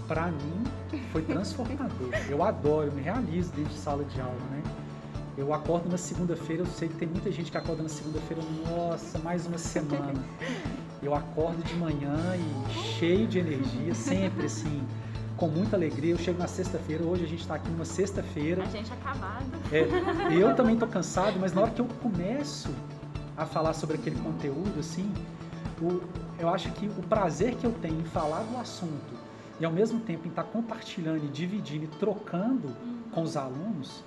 Para 0.07 0.27
mim, 0.31 0.60
foi 1.11 1.21
transformador. 1.21 2.09
Eu 2.29 2.43
adoro, 2.43 2.87
eu 2.87 2.91
me 2.93 3.01
realizo 3.01 3.51
dentro 3.53 3.71
de 3.73 3.79
sala 3.79 4.03
de 4.05 4.19
aula, 4.21 4.33
né? 4.51 4.61
Eu 5.37 5.53
acordo 5.53 5.89
na 5.89 5.97
segunda-feira, 5.97 6.61
eu 6.63 6.67
sei 6.67 6.87
que 6.87 6.95
tem 6.95 7.07
muita 7.07 7.31
gente 7.31 7.51
que 7.51 7.57
acorda 7.57 7.81
na 7.83 7.89
segunda-feira, 7.89 8.43
nossa, 8.69 9.17
mais 9.19 9.45
uma 9.47 9.57
semana. 9.57 10.13
Eu 11.01 11.15
acordo 11.15 11.63
de 11.63 11.73
manhã 11.75 12.15
e 12.35 12.73
cheio 12.99 13.27
de 13.27 13.39
energia, 13.39 13.95
sempre 13.95 14.45
assim, 14.45 14.83
com 15.37 15.47
muita 15.47 15.75
alegria. 15.75 16.13
Eu 16.13 16.17
chego 16.17 16.37
na 16.37 16.47
sexta-feira, 16.47 17.03
hoje 17.03 17.23
a 17.23 17.27
gente 17.27 17.39
está 17.41 17.55
aqui 17.55 17.69
numa 17.69 17.85
sexta-feira. 17.85 18.61
A 18.63 18.65
gente 18.69 18.91
acabado. 18.93 19.45
É, 19.71 19.87
eu 20.37 20.53
também 20.55 20.75
tô 20.77 20.85
cansado, 20.85 21.37
mas 21.39 21.53
na 21.53 21.61
hora 21.61 21.71
que 21.71 21.81
eu 21.81 21.87
começo 22.01 22.69
a 23.35 23.45
falar 23.45 23.73
sobre 23.73 23.95
aquele 23.95 24.17
conteúdo, 24.19 24.79
assim, 24.79 25.11
o- 25.81 26.01
eu 26.37 26.49
acho 26.49 26.69
que 26.73 26.85
o 26.87 27.03
prazer 27.03 27.55
que 27.55 27.65
eu 27.65 27.71
tenho 27.71 27.99
em 28.01 28.05
falar 28.05 28.41
do 28.43 28.57
assunto 28.57 29.20
e 29.61 29.65
ao 29.65 29.71
mesmo 29.71 29.99
tempo 29.99 30.25
em 30.25 30.29
estar 30.29 30.43
compartilhando 30.43 31.23
e 31.23 31.27
dividindo 31.27 31.85
e 31.85 31.87
trocando 31.87 32.75
com 33.11 33.21
os 33.21 33.37
alunos, 33.37 34.03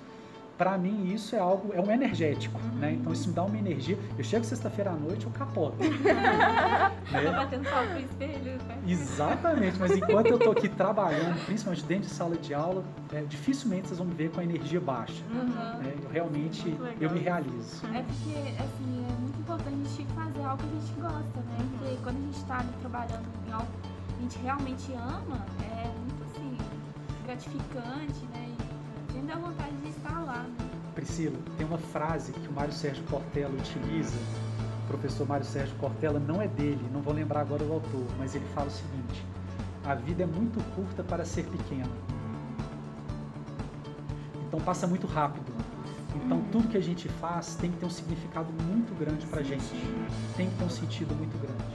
para 0.57 0.77
mim 0.77 1.13
isso 1.13 1.33
é 1.33 1.39
algo, 1.39 1.73
é 1.73 1.79
um 1.79 1.89
energético, 1.89 2.59
né? 2.77 2.91
Então 2.91 3.13
isso 3.13 3.29
me 3.29 3.33
dá 3.33 3.43
uma 3.43 3.57
energia. 3.57 3.97
Eu 4.17 4.23
chego 4.23 4.43
sexta-feira 4.43 4.91
à 4.91 4.93
noite, 4.93 5.25
eu 5.25 5.31
capoto. 5.31 5.77
Tá 5.77 7.21
né? 7.21 7.31
batendo 7.31 7.69
palma 7.69 7.89
pro 7.89 7.99
espelho, 8.01 8.57
né? 8.63 8.77
Exatamente, 8.85 9.79
mas 9.79 9.91
enquanto 9.91 10.27
eu 10.27 10.39
tô 10.39 10.51
aqui 10.51 10.67
trabalhando, 10.67 11.45
principalmente 11.45 11.85
dentro 11.85 12.07
de 12.09 12.13
sala 12.13 12.35
de 12.35 12.53
aula, 12.53 12.83
é, 13.13 13.21
dificilmente 13.21 13.87
vocês 13.87 13.97
vão 13.97 14.07
me 14.07 14.13
ver 14.13 14.31
com 14.31 14.41
a 14.41 14.43
energia 14.43 14.81
baixa. 14.81 15.23
Uhum. 15.31 15.45
né? 15.45 15.93
Eu 16.03 16.09
realmente, 16.09 16.77
eu 16.99 17.09
me 17.09 17.19
realizo. 17.19 17.85
É 17.93 18.03
porque, 18.03 18.37
assim, 18.61 19.05
é 19.07 19.21
muito 19.21 19.39
importante 19.39 19.69
a 19.73 19.89
gente 19.89 20.13
fazer 20.13 20.43
algo 20.43 20.63
que 20.63 20.77
a 20.77 20.81
gente 20.81 20.99
gosta, 20.99 21.39
né? 21.39 21.57
Porque 21.79 21.97
quando 22.03 22.17
a 22.17 22.31
gente 22.31 22.45
tá 22.45 22.59
ali 22.59 22.69
trabalhando 22.81 23.25
em 23.47 23.53
algo 23.53 23.94
gente 24.25 24.39
realmente 24.39 24.91
ama, 24.93 25.45
é 25.61 25.87
muito, 25.99 26.23
assim, 26.23 26.57
gratificante, 27.25 28.25
né? 28.33 28.55
E 28.57 29.11
a 29.11 29.13
gente 29.13 29.27
dá 29.27 29.35
vontade 29.35 29.75
de 29.77 29.89
estar 29.89 30.19
lá, 30.21 30.43
né? 30.43 30.69
Priscila, 30.95 31.37
tem 31.57 31.67
uma 31.67 31.77
frase 31.77 32.31
que 32.31 32.47
o 32.47 32.51
Mário 32.51 32.73
Sérgio 32.73 33.03
Cortella 33.03 33.53
utiliza, 33.53 34.17
o 34.83 34.87
professor 34.87 35.27
Mário 35.27 35.45
Sérgio 35.45 35.75
Cortella 35.75 36.19
não 36.19 36.41
é 36.41 36.47
dele, 36.47 36.83
não 36.91 37.01
vou 37.01 37.13
lembrar 37.13 37.41
agora 37.41 37.63
o 37.63 37.73
autor, 37.73 38.05
mas 38.17 38.33
ele 38.33 38.45
fala 38.55 38.67
o 38.67 38.71
seguinte: 38.71 39.23
a 39.85 39.93
vida 39.93 40.23
é 40.23 40.25
muito 40.25 40.59
curta 40.73 41.03
para 41.03 41.23
ser 41.23 41.45
pequena. 41.45 41.91
Então 44.47 44.59
passa 44.59 44.87
muito 44.87 45.05
rápido. 45.05 45.53
Então 46.15 46.41
tudo 46.51 46.69
que 46.69 46.77
a 46.77 46.81
gente 46.81 47.07
faz 47.09 47.55
tem 47.55 47.71
que 47.71 47.77
ter 47.77 47.85
um 47.85 47.91
significado 47.91 48.51
muito 48.63 48.97
grande 48.97 49.27
para 49.27 49.41
a 49.41 49.43
gente, 49.43 49.69
tem 50.35 50.49
que 50.49 50.55
ter 50.55 50.63
um 50.63 50.69
sentido 50.69 51.13
muito 51.13 51.37
grande. 51.39 51.74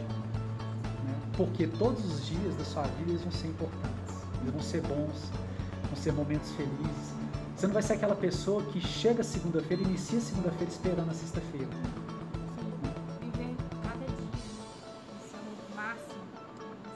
Porque 1.40 1.66
todos 1.66 2.04
os 2.04 2.26
dias 2.26 2.54
da 2.54 2.64
sua 2.66 2.82
vida 2.82 3.12
eles 3.12 3.22
vão 3.22 3.32
ser 3.32 3.46
importantes, 3.46 4.14
eles 4.42 4.52
vão 4.52 4.60
ser 4.62 4.82
bons, 4.82 5.30
vão 5.86 5.96
ser 5.96 6.12
momentos 6.12 6.50
felizes. 6.50 7.14
Você 7.56 7.66
não 7.66 7.72
vai 7.72 7.82
ser 7.82 7.94
aquela 7.94 8.14
pessoa 8.14 8.62
que 8.64 8.78
chega 8.78 9.24
segunda-feira 9.24 9.82
e 9.82 9.86
inicia 9.86 10.20
segunda-feira 10.20 10.70
esperando 10.70 11.10
a 11.10 11.14
sexta-feira. 11.14 11.66
Sim, 12.58 13.30
viver 13.32 13.56
cada 13.82 14.04
dia 14.04 14.26
no 15.16 15.22
seu 15.30 15.74
máximo. 15.74 16.20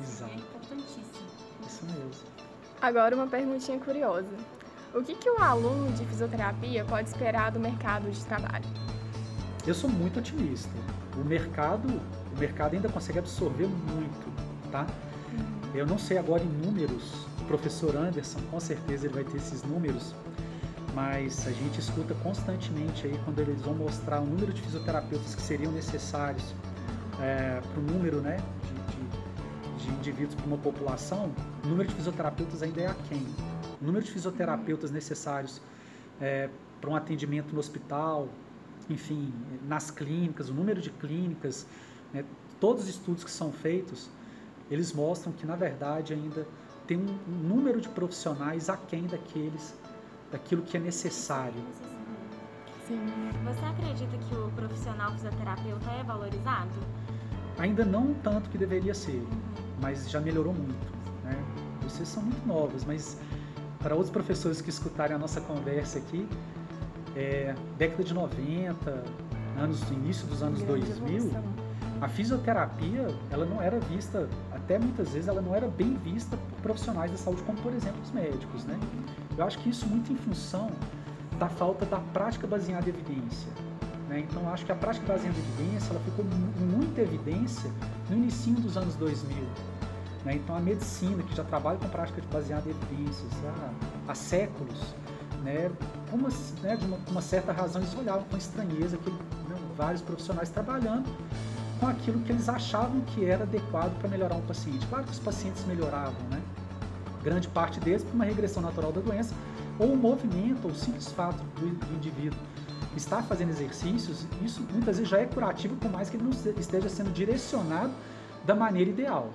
Isso 0.03 0.13
Exato. 0.13 0.33
É 0.33 0.37
importantíssimo. 0.37 1.15
Isso 1.67 1.85
mesmo. 1.87 2.29
Agora 2.83 3.17
uma 3.17 3.27
perguntinha 3.27 3.79
curiosa. 3.79 4.29
O 4.95 5.03
que, 5.03 5.15
que 5.15 5.31
o 5.31 5.39
aluno 5.39 5.91
de 5.93 6.05
fisioterapia 6.05 6.85
pode 6.85 7.09
esperar 7.09 7.51
do 7.51 7.59
mercado 7.59 8.11
de 8.11 8.23
trabalho? 8.27 8.67
Eu 9.67 9.73
sou 9.73 9.89
muito 9.89 10.19
otimista. 10.19 10.69
O 11.17 11.25
mercado, 11.25 11.89
o 11.89 12.39
mercado 12.39 12.75
ainda 12.75 12.91
consegue 12.91 13.21
absorver 13.21 13.67
muito, 13.67 14.34
tá? 14.75 14.87
Eu 15.73 15.87
não 15.87 15.99
sei 15.99 16.19
agora 16.19 16.43
em 16.43 16.49
números, 16.49 17.27
o 17.41 17.45
professor 17.45 17.95
Anderson, 17.97 18.41
com 18.51 18.59
certeza 18.59 19.07
ele 19.07 19.15
vai 19.15 19.23
ter 19.25 19.37
esses 19.37 19.63
números, 19.63 20.13
mas 20.93 21.47
a 21.47 21.53
gente 21.53 21.79
escuta 21.79 22.13
constantemente 22.25 23.07
aí 23.07 23.17
quando 23.25 23.39
eles 23.39 23.61
vão 23.63 23.75
mostrar 23.75 24.21
o 24.21 24.27
número 24.27 24.53
de 24.53 24.61
fisioterapeutas 24.63 25.35
que 25.37 25.43
seriam 25.43 25.71
necessários 25.71 26.53
para 27.17 27.81
o 27.81 27.83
número 27.83 28.21
né, 28.21 28.37
de, 28.65 29.85
de- 29.85 29.85
de 29.85 29.91
indivíduos 29.93 30.35
para 30.35 30.47
uma 30.47 30.59
população, 30.59 31.31
o 31.65 31.69
número 31.69 31.89
de 31.89 31.95
fisioterapeutas 31.95 32.63
ainda 32.63 32.81
é 32.81 32.87
aquém. 32.89 33.25
O 33.81 33.85
número 33.85 34.05
de 34.05 34.11
fisioterapeutas 34.11 34.91
necessários 34.91 35.61
para 36.81 36.91
um 36.91 36.97
atendimento 36.97 37.53
no 37.53 37.61
hospital, 37.61 38.29
enfim, 38.91 39.33
nas 39.69 39.91
clínicas, 39.91 40.49
o 40.49 40.55
número 40.55 40.81
de 40.81 40.91
clínicas, 40.91 41.67
né, 42.13 42.25
todos 42.61 42.85
os 42.85 42.89
estudos 42.91 43.23
que 43.25 43.31
são 43.31 43.53
feitos, 43.53 44.09
eles 44.71 44.93
mostram 44.93 45.33
que 45.33 45.47
na 45.47 45.57
verdade 45.57 46.13
ainda 46.13 46.47
tem 46.87 46.99
um, 46.99 47.19
um 47.29 47.49
número 47.49 47.81
de 47.81 47.89
profissionais 47.89 48.69
aquém 48.69 49.07
daqueles, 49.07 49.75
daquilo 50.31 50.63
que 50.63 50.77
é 50.77 50.81
necessário. 50.81 51.63
Sim. 52.87 53.01
Você 53.45 53.65
acredita 53.65 54.17
que 54.19 54.35
o 54.35 54.51
profissional 54.51 55.13
fisioterapeuta 55.13 55.91
é 55.91 56.03
valorizado? 56.03 56.71
Ainda 57.59 57.85
não 57.85 58.13
tanto 58.15 58.51
que 58.51 58.59
deveria 58.59 58.95
ser, 58.95 59.25
mas 59.81 60.11
já 60.11 60.21
melhorou 60.21 60.53
muito. 60.53 60.93
Né? 61.23 61.37
Vocês 61.83 62.09
são 62.09 62.23
muito 62.23 62.47
novos, 62.47 62.85
mas 62.85 63.19
para 63.79 63.95
outros 63.95 64.11
professores 64.11 64.61
que 64.61 64.71
escutarem 64.71 65.15
a 65.15 65.19
nossa 65.19 65.41
conversa 65.41 65.99
aqui, 65.99 66.29
é, 67.17 67.55
década 67.79 68.03
de 68.03 68.13
90, 68.13 69.05
anos, 69.59 69.83
início 69.91 70.27
dos 70.27 70.43
anos 70.43 70.61
Grande 70.63 70.87
2000, 70.87 71.17
evolução. 71.17 71.45
a 72.01 72.09
fisioterapia 72.09 73.07
ela 73.31 73.45
não 73.45 73.63
era 73.63 73.79
vista, 73.81 74.29
até 74.65 74.79
muitas 74.79 75.11
vezes 75.11 75.29
ela 75.29 75.43
não 75.43 75.55
era 75.55 75.69
bem 75.69 75.95
vista 76.03 76.37
por 76.37 76.63
profissionais 76.63 77.11
da 77.11 77.19
saúde, 77.19 77.43
como 77.43 77.59
por 77.59 77.73
exemplo 77.73 78.01
os 78.03 78.11
médicos, 78.11 78.65
né? 78.65 78.79
Eu 79.37 79.45
acho 79.45 79.59
que 79.59 79.69
isso 79.69 79.87
muito 79.87 80.11
em 80.11 80.17
função 80.17 80.71
da 81.39 81.49
falta 81.49 81.85
da 81.85 81.99
prática 81.99 82.47
baseada 82.47 82.89
em 82.89 82.93
evidência. 82.93 83.51
né? 84.09 84.21
Então 84.21 84.49
acho 84.49 84.65
que 84.65 84.73
a 84.73 84.75
prática 84.75 85.07
baseada 85.07 85.37
em 85.37 85.41
evidência 85.41 85.91
ela 85.91 86.01
ficou 86.01 86.25
em 86.25 86.65
muita 86.65 87.03
evidência 87.03 87.71
no 88.09 88.17
início 88.17 88.55
dos 88.55 88.77
anos 88.77 88.95
2000. 88.97 89.37
né? 90.25 90.37
Então 90.37 90.57
a 90.57 90.61
medicina 90.61 91.23
que 91.23 91.37
já 91.37 91.45
trabalha 91.45 91.79
com 91.79 91.89
prática 91.89 92.23
baseada 92.33 92.67
em 92.67 92.71
evidências 92.71 93.33
há, 93.45 94.13
há 94.13 94.15
séculos, 94.15 94.95
né? 95.43 95.71
Uma, 96.11 96.29
né, 96.63 96.77
de 96.77 96.87
uma, 96.87 96.99
uma 97.09 97.21
certa 97.21 97.53
razão 97.53 97.83
eles 97.83 97.95
olhavam 97.95 98.25
com 98.31 98.37
estranheza 98.37 98.97
que 98.97 99.13
vários 99.77 100.01
profissionais 100.01 100.49
trabalhando 100.49 101.05
com 101.85 101.89
aquilo 101.89 102.19
que 102.21 102.33
eles 102.33 102.49
achavam 102.49 103.03
que 103.03 103.27
era 103.27 103.43
adequado 103.43 103.95
para 103.99 104.09
melhorar 104.09 104.37
um 104.37 104.41
paciente. 104.41 104.87
Claro 104.87 105.05
que 105.05 105.13
os 105.13 105.19
pacientes 105.19 105.67
melhoravam, 105.67 106.19
né? 106.31 106.41
Grande 107.23 107.47
parte 107.49 107.79
deles 107.79 108.03
por 108.03 108.15
uma 108.15 108.25
regressão 108.25 108.63
natural 108.63 108.91
da 108.91 109.03
doença, 109.03 109.35
ou 109.79 109.93
um 109.93 109.97
movimento, 109.97 110.65
ou 110.65 110.71
o 110.71 110.75
simples 110.75 111.09
fato 111.09 111.43
do, 111.61 111.95
indivíduo 111.95 112.39
estar 112.97 113.23
fazendo 113.25 113.51
exercícios, 113.51 114.27
isso 114.43 114.63
muitas 114.73 114.97
vezes 114.97 115.11
já 115.11 115.19
é 115.19 115.27
curativo, 115.27 115.77
por 115.77 115.91
mais 115.91 116.09
que 116.09 116.17
ele 116.17 116.25
não 116.25 116.31
esteja 116.31 116.89
sendo 116.89 117.13
direcionado 117.13 117.93
da 118.47 118.55
maneira 118.55 118.89
ideal. 118.89 119.31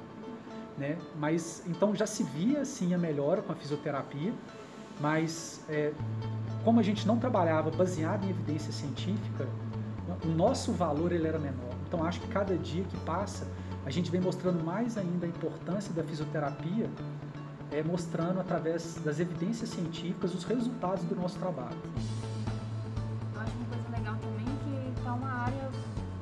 Né? 0.76 0.98
Mas 1.20 1.62
então 1.68 1.94
já 1.94 2.08
se 2.08 2.24
via 2.24 2.66
sim 2.66 2.96
a 2.96 2.98
melhora 2.98 3.44
com 3.44 3.52
a 3.52 3.56
fisioterapia, 3.56 4.34
mas 5.00 5.62
é, 5.70 5.92
como 6.64 6.80
a 6.80 6.84
gente 6.84 7.06
não 7.06 7.20
trabalhava 7.20 7.70
baseado 7.70 8.24
em 8.24 8.30
evidência 8.30 8.72
científica, 8.72 9.48
o 10.24 10.30
nosso 10.30 10.72
valor 10.72 11.12
ele 11.12 11.28
era 11.28 11.38
menor. 11.38 11.69
Então 11.90 12.04
acho 12.04 12.22
que 12.22 12.28
cada 12.28 12.56
dia 12.56 12.84
que 12.84 12.96
passa 12.98 13.48
a 13.84 13.90
gente 13.90 14.12
vem 14.12 14.22
mostrando 14.22 14.64
mais 14.64 14.96
ainda 14.96 15.26
a 15.26 15.30
importância 15.30 15.92
da 15.92 16.04
fisioterapia, 16.04 16.88
é, 17.72 17.82
mostrando 17.82 18.40
através 18.40 18.96
das 19.04 19.20
evidências 19.20 19.70
científicas 19.70 20.36
os 20.36 20.44
resultados 20.44 21.04
do 21.06 21.16
nosso 21.16 21.40
trabalho. 21.40 21.78
Eu 23.34 23.42
acho 23.42 23.52
uma 23.56 23.66
coisa 23.66 23.98
legal 23.98 24.16
também 24.22 24.46
que 24.46 25.02
tá 25.02 25.14
uma 25.14 25.32
área 25.32 25.70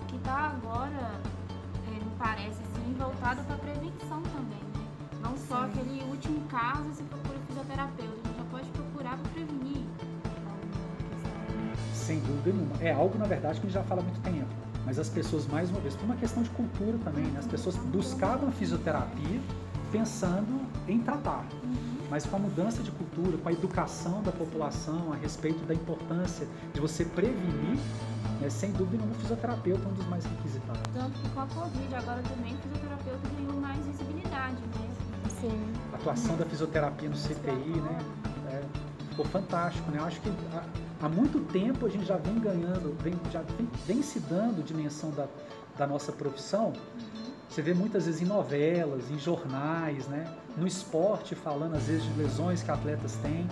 que 0.07 0.17
tá 0.19 0.55
agora, 0.55 1.11
é, 1.85 1.91
me 1.91 2.11
parece 2.17 2.61
assim, 2.63 2.95
voltada 2.97 3.43
para 3.43 3.57
prevenção 3.57 4.21
também, 4.21 4.63
né? 4.73 4.87
Não 5.21 5.35
só 5.35 5.65
Sim. 5.65 5.71
aquele 5.71 6.03
último 6.09 6.47
caso 6.47 6.83
você 6.93 7.03
procura 7.03 7.39
fisioterapeuta, 7.45 8.13
a 8.23 8.27
gente 8.27 8.37
já 8.37 8.45
pode 8.45 8.69
procurar 8.69 9.17
para 9.17 9.31
prevenir. 9.31 9.85
Sem 11.93 12.21
dúvida 12.21 12.53
nenhuma. 12.53 12.75
É 12.79 12.93
algo, 12.93 13.17
na 13.17 13.25
verdade, 13.25 13.59
que 13.59 13.67
a 13.67 13.69
gente 13.69 13.73
já 13.73 13.83
fala 13.83 13.99
há 13.99 14.03
muito 14.05 14.21
tempo. 14.21 14.46
Mas 14.87 14.97
as 14.97 15.09
pessoas, 15.09 15.45
mais 15.47 15.69
uma 15.69 15.81
vez, 15.81 15.97
por 15.97 16.05
uma 16.05 16.15
questão 16.15 16.41
de 16.41 16.49
cultura 16.51 16.97
também, 17.03 17.25
né? 17.25 17.39
as 17.39 17.45
pessoas 17.45 17.75
buscavam 17.75 18.47
a 18.47 18.51
fisioterapia 18.53 19.41
pensando 19.91 20.61
em 20.87 20.99
tratar. 20.99 21.45
mas 22.09 22.25
com 22.25 22.37
a 22.37 22.39
mudança 22.39 22.81
de 22.81 22.89
cultura, 22.91 23.37
com 23.37 23.49
a 23.49 23.51
educação 23.51 24.23
da 24.23 24.31
população 24.31 25.11
a 25.11 25.17
respeito 25.17 25.65
da 25.65 25.73
importância 25.73 26.47
de 26.73 26.79
você 26.79 27.03
prevenir, 27.03 27.77
né, 28.39 28.49
sem 28.49 28.71
dúvida 28.71 29.03
nenhuma, 29.03 29.13
o 29.13 29.19
fisioterapeuta 29.19 29.83
é 29.83 29.87
um 29.89 29.93
dos 29.93 30.07
mais 30.07 30.25
requisitados. 30.25 30.81
Tanto 30.93 31.19
que 31.19 31.29
com 31.31 31.41
a 31.41 31.45
Covid 31.47 31.95
agora 31.95 32.21
também 32.21 32.53
o 32.53 32.57
fisioterapeuta 32.59 33.27
ganhou 33.37 33.61
mais 33.61 33.85
visibilidade, 33.85 34.55
né? 34.55 34.89
Sim. 35.41 35.73
A 35.91 35.95
atuação 35.97 36.37
da 36.37 36.45
fisioterapia 36.45 37.09
no 37.09 37.15
CTI, 37.15 37.81
né? 37.81 37.99
É, 38.51 38.63
ficou 39.09 39.25
fantástico, 39.25 39.91
né? 39.91 39.99
Eu 39.99 40.05
acho 40.05 40.21
que 40.21 40.29
há, 40.53 40.63
há, 41.01 41.09
muito 41.09 41.39
tempo 41.51 41.85
a 41.85 41.89
gente 41.89 42.05
já 42.05 42.17
vem 42.17 42.39
ganhando, 42.39 42.95
vem, 43.01 43.13
já 43.31 43.41
vem, 43.41 43.69
vem 43.85 44.01
se 44.01 44.19
dando 44.19 44.63
dimensão 44.63 45.11
da, 45.11 45.27
da 45.77 45.87
nossa 45.87 46.11
profissão. 46.11 46.73
Você 47.49 47.61
vê 47.61 47.73
muitas 47.73 48.05
vezes 48.05 48.21
em 48.21 48.25
novelas, 48.25 49.09
em 49.09 49.17
jornais, 49.17 50.07
né? 50.07 50.31
No 50.55 50.67
esporte, 50.67 51.33
falando 51.33 51.75
às 51.75 51.83
vezes 51.83 52.03
de 52.03 52.13
lesões 52.13 52.61
que 52.61 52.69
atletas 52.69 53.15
têm. 53.17 53.47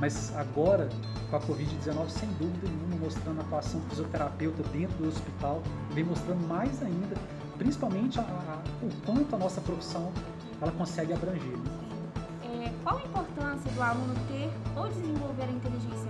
Mas 0.00 0.34
agora, 0.36 0.88
com 1.30 1.36
a 1.36 1.40
Covid-19, 1.40 2.08
sem 2.08 2.28
dúvida 2.34 2.68
nenhuma, 2.68 3.04
mostrando 3.04 3.40
a 3.40 3.42
atuação 3.42 3.80
do 3.80 3.88
fisioterapeuta 3.88 4.62
dentro 4.64 4.96
do 4.98 5.08
hospital, 5.08 5.62
vem 5.90 6.04
mostrando 6.04 6.46
mais 6.46 6.82
ainda, 6.82 7.16
principalmente 7.56 8.18
a, 8.20 8.22
a, 8.22 8.84
o 8.84 8.90
quanto 9.04 9.34
a 9.34 9.38
nossa 9.38 9.60
profissão 9.60 10.12
ela 10.60 10.70
consegue 10.72 11.12
abranger. 11.12 11.56
Né? 11.56 12.66
É, 12.66 12.72
qual 12.82 12.96
a 12.96 13.02
importância 13.02 13.70
do 13.70 13.82
aluno 13.82 14.14
ter 14.28 14.50
ou 14.76 14.88
desenvolver 14.88 15.44
a 15.44 15.50
inteligência 15.50 16.07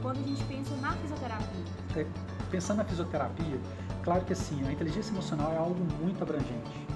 quando 0.00 0.18
a 0.18 0.22
gente 0.22 0.44
pensa 0.44 0.74
na 0.76 0.92
fisioterapia? 0.92 1.64
É, 1.96 2.06
pensando 2.50 2.78
na 2.78 2.84
fisioterapia, 2.84 3.60
claro 4.02 4.24
que 4.24 4.32
assim, 4.32 4.66
a 4.66 4.72
inteligência 4.72 5.12
emocional 5.12 5.52
é 5.52 5.56
algo 5.56 5.84
muito 6.00 6.22
abrangente. 6.22 6.86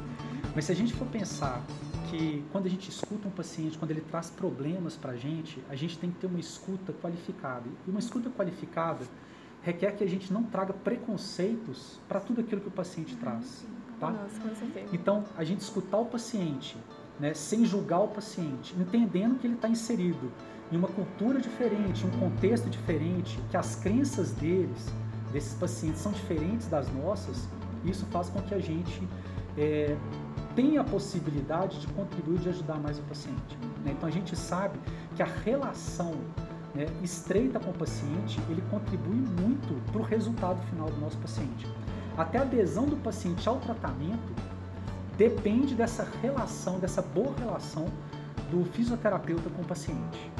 Mas 0.54 0.64
se 0.66 0.72
a 0.72 0.74
gente 0.74 0.94
for 0.94 1.06
pensar 1.06 1.62
que 2.10 2.44
quando 2.52 2.66
a 2.66 2.70
gente 2.70 2.88
escuta 2.88 3.28
um 3.28 3.30
paciente, 3.30 3.76
quando 3.76 3.90
ele 3.90 4.00
traz 4.00 4.30
problemas 4.30 4.96
para 4.96 5.12
a 5.12 5.16
gente, 5.16 5.62
a 5.68 5.74
gente 5.74 5.98
tem 5.98 6.10
que 6.10 6.18
ter 6.18 6.26
uma 6.26 6.38
escuta 6.38 6.92
qualificada. 6.92 7.68
E 7.86 7.90
uma 7.90 8.00
escuta 8.00 8.30
qualificada 8.30 9.04
requer 9.62 9.92
que 9.96 10.04
a 10.04 10.06
gente 10.06 10.32
não 10.32 10.44
traga 10.44 10.72
preconceitos 10.72 12.00
para 12.08 12.20
tudo 12.20 12.40
aquilo 12.40 12.60
que 12.60 12.68
o 12.68 12.70
paciente 12.70 13.14
uhum, 13.14 13.20
traz. 13.20 13.66
Tá? 13.98 14.10
Nossa, 14.10 14.40
com 14.40 14.54
certeza. 14.54 14.88
Então, 14.92 15.24
a 15.36 15.42
gente 15.42 15.60
escutar 15.60 15.98
o 15.98 16.06
paciente, 16.06 16.76
né, 17.18 17.34
sem 17.34 17.64
julgar 17.64 18.00
o 18.00 18.08
paciente, 18.08 18.74
entendendo 18.78 19.38
que 19.38 19.46
ele 19.46 19.54
está 19.54 19.68
inserido 19.68 20.30
em 20.70 20.76
uma 20.76 20.88
cultura 20.88 21.40
diferente, 21.40 22.06
um 22.06 22.10
contexto 22.18 22.68
diferente, 22.68 23.38
que 23.50 23.56
as 23.56 23.76
crenças 23.76 24.32
deles, 24.32 24.86
desses 25.32 25.54
pacientes, 25.54 26.00
são 26.00 26.12
diferentes 26.12 26.66
das 26.66 26.92
nossas, 26.92 27.48
isso 27.84 28.04
faz 28.06 28.28
com 28.28 28.40
que 28.42 28.54
a 28.54 28.58
gente 28.58 29.06
é, 29.56 29.96
tem 30.54 30.78
a 30.78 30.84
possibilidade 30.84 31.80
de 31.80 31.86
contribuir, 31.88 32.38
de 32.38 32.48
ajudar 32.48 32.78
mais 32.80 32.98
o 32.98 33.02
paciente. 33.02 33.56
Né? 33.84 33.92
Então 33.92 34.08
a 34.08 34.12
gente 34.12 34.34
sabe 34.34 34.78
que 35.14 35.22
a 35.22 35.26
relação 35.26 36.14
né, 36.74 36.86
estreita 37.02 37.60
com 37.60 37.70
o 37.70 37.74
paciente, 37.74 38.40
ele 38.48 38.62
contribui 38.70 39.22
muito 39.40 39.74
para 39.92 40.00
o 40.00 40.04
resultado 40.04 40.60
final 40.68 40.88
do 40.90 41.00
nosso 41.00 41.16
paciente. 41.18 41.66
Até 42.16 42.38
a 42.38 42.42
adesão 42.42 42.86
do 42.86 42.96
paciente 42.96 43.48
ao 43.48 43.56
tratamento 43.58 44.34
depende 45.16 45.74
dessa 45.74 46.06
relação, 46.22 46.78
dessa 46.78 47.02
boa 47.02 47.34
relação 47.38 47.86
do 48.50 48.64
fisioterapeuta 48.64 49.48
com 49.50 49.62
o 49.62 49.64
paciente. 49.64 50.30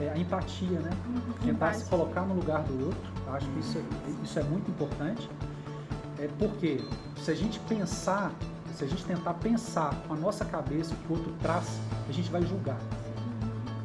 É, 0.00 0.08
a 0.08 0.16
empatia, 0.16 0.80
né? 0.80 0.90
Uhum. 1.06 1.32
Tentar 1.44 1.74
se 1.74 1.84
colocar 1.84 2.22
no 2.22 2.34
lugar 2.34 2.62
do 2.62 2.86
outro. 2.86 3.10
Acho 3.32 3.46
que 3.50 3.60
isso 3.60 3.78
é, 3.78 3.82
isso 4.24 4.38
é 4.38 4.42
muito 4.42 4.70
importante. 4.70 5.28
É 6.18 6.28
porque 6.38 6.82
se 7.18 7.30
a 7.30 7.34
gente 7.34 7.58
pensar, 7.60 8.32
se 8.74 8.84
a 8.84 8.86
gente 8.86 9.04
tentar 9.04 9.34
pensar 9.34 9.94
com 10.06 10.14
a 10.14 10.16
nossa 10.16 10.44
cabeça 10.44 10.94
o 10.94 10.96
que 10.96 11.12
o 11.12 11.16
outro 11.16 11.32
traz, 11.40 11.78
a 12.08 12.12
gente 12.12 12.30
vai 12.30 12.42
julgar. 12.42 12.78